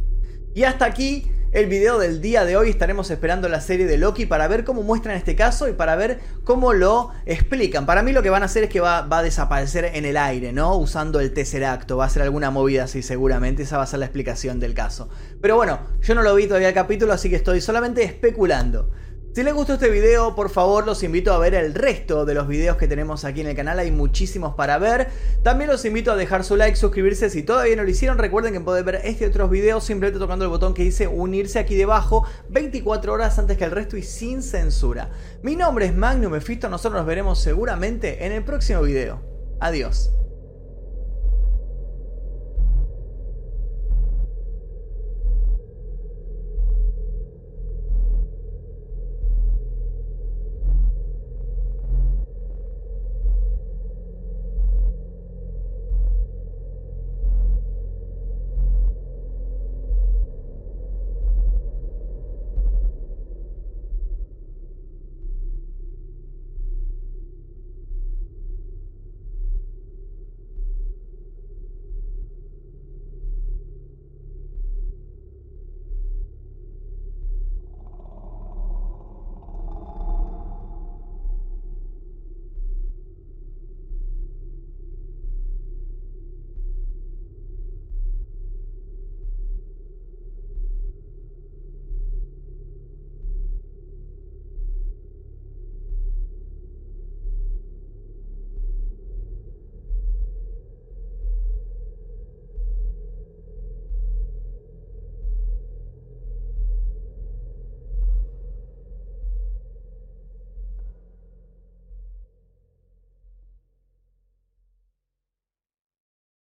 Y 0.55 0.64
hasta 0.64 0.85
aquí 0.85 1.31
el 1.53 1.66
video 1.66 1.99
del 1.99 2.21
día 2.23 2.45
de 2.45 2.57
hoy. 2.57 2.71
Estaremos 2.71 3.11
esperando 3.11 3.49
la 3.49 3.61
serie 3.61 3.87
de 3.87 3.99
Loki 3.99 4.27
para 4.27 4.49
ver 4.49 4.64
cómo 4.64 4.83
muestran 4.83 5.16
este 5.16 5.37
caso 5.37 5.68
y 5.68 5.73
para 5.73 5.97
ver 5.97 6.21
cómo 6.45 6.73
lo 6.73 7.11
explican. 7.27 7.85
Para 7.85 8.03
mí 8.03 8.12
lo 8.12 8.23
que 8.23 8.31
van 8.31 8.42
a 8.42 8.47
hacer 8.47 8.64
es 8.64 8.71
que 8.71 8.81
va, 8.81 9.07
a 9.09 9.23
desaparecer 9.23 9.85
en 9.95 10.05
el 10.07 10.16
aire, 10.16 10.53
¿no? 10.53 10.77
Usando 10.77 11.21
el 11.21 11.33
Tesseracto. 11.33 11.99
Va 11.99 12.07
a 12.07 12.11
ser 12.11 12.23
alguna 12.23 12.51
movida 12.51 12.85
así 12.85 13.03
seguramente. 13.03 13.62
Esa 13.62 13.77
va 13.77 13.85
a 13.85 13.87
ser 13.87 13.99
la 13.99 14.07
explicación 14.07 14.61
del 14.61 14.75
caso. 14.75 15.11
Pero 15.40 15.57
bueno, 15.57 15.81
yo 16.01 16.14
no 16.14 16.23
lo 16.23 16.35
vi 16.35 16.47
todavía 16.47 16.68
el 16.68 16.75
capítulo, 16.75 17.12
así 17.12 17.29
que 17.29 17.37
estoy 17.37 17.61
solamente 17.61 18.03
especulando. 18.03 18.90
Si 19.35 19.42
les 19.42 19.55
gustó 19.55 19.73
este 19.73 19.88
video, 19.88 20.35
por 20.35 20.51
favor 20.51 20.85
los 20.85 21.03
invito 21.03 21.33
a 21.33 21.38
ver 21.38 21.55
el 21.55 21.73
resto 21.73 22.27
de 22.27 22.35
los 22.35 22.47
videos 22.47 22.77
que 22.77 22.87
tenemos 22.87 23.25
aquí 23.25 23.40
en 23.40 23.47
el 23.47 23.57
canal, 23.57 23.79
hay 23.79 23.90
muchísimos 23.90 24.55
para 24.57 24.77
ver. 24.77 25.09
También 25.42 25.71
los 25.71 25.87
invito 25.87 26.12
a 26.12 26.16
dejar 26.16 26.45
su 26.45 26.55
like, 26.55 26.77
suscribirse 26.77 27.31
si 27.31 27.42
todavía 27.42 27.75
no 27.77 27.83
lo 27.83 27.88
hicieron. 27.88 28.18
Recuerden 28.18 28.53
que 28.53 28.61
pueden 28.61 28.85
ver 28.85 29.01
este 29.05 29.25
y 29.25 29.29
otros 29.29 29.49
videos 29.49 29.85
simplemente 29.85 30.21
tocando 30.21 30.45
el 30.45 30.51
botón 30.51 30.75
que 30.75 30.83
dice 30.83 31.09
unirse 31.09 31.59
aquí 31.59 31.77
debajo 31.77 32.27
24 32.51 33.11
horas 33.11 33.38
antes 33.38 33.57
que 33.57 33.64
el 33.64 33.71
resto 33.71 33.97
y 33.97 34.03
sin 34.03 34.42
censura. 34.42 35.09
Mi 35.42 35.57
nombre 35.57 35.87
es 35.87 35.95
Magnum 35.95 36.33
Mephisto, 36.33 36.68
nosotros 36.68 37.01
nos 37.01 37.07
veremos 37.07 37.40
seguramente 37.40 38.27
en 38.27 38.33
el 38.33 38.45
próximo 38.45 38.83
video. 38.83 39.23
Adiós. 39.61 40.11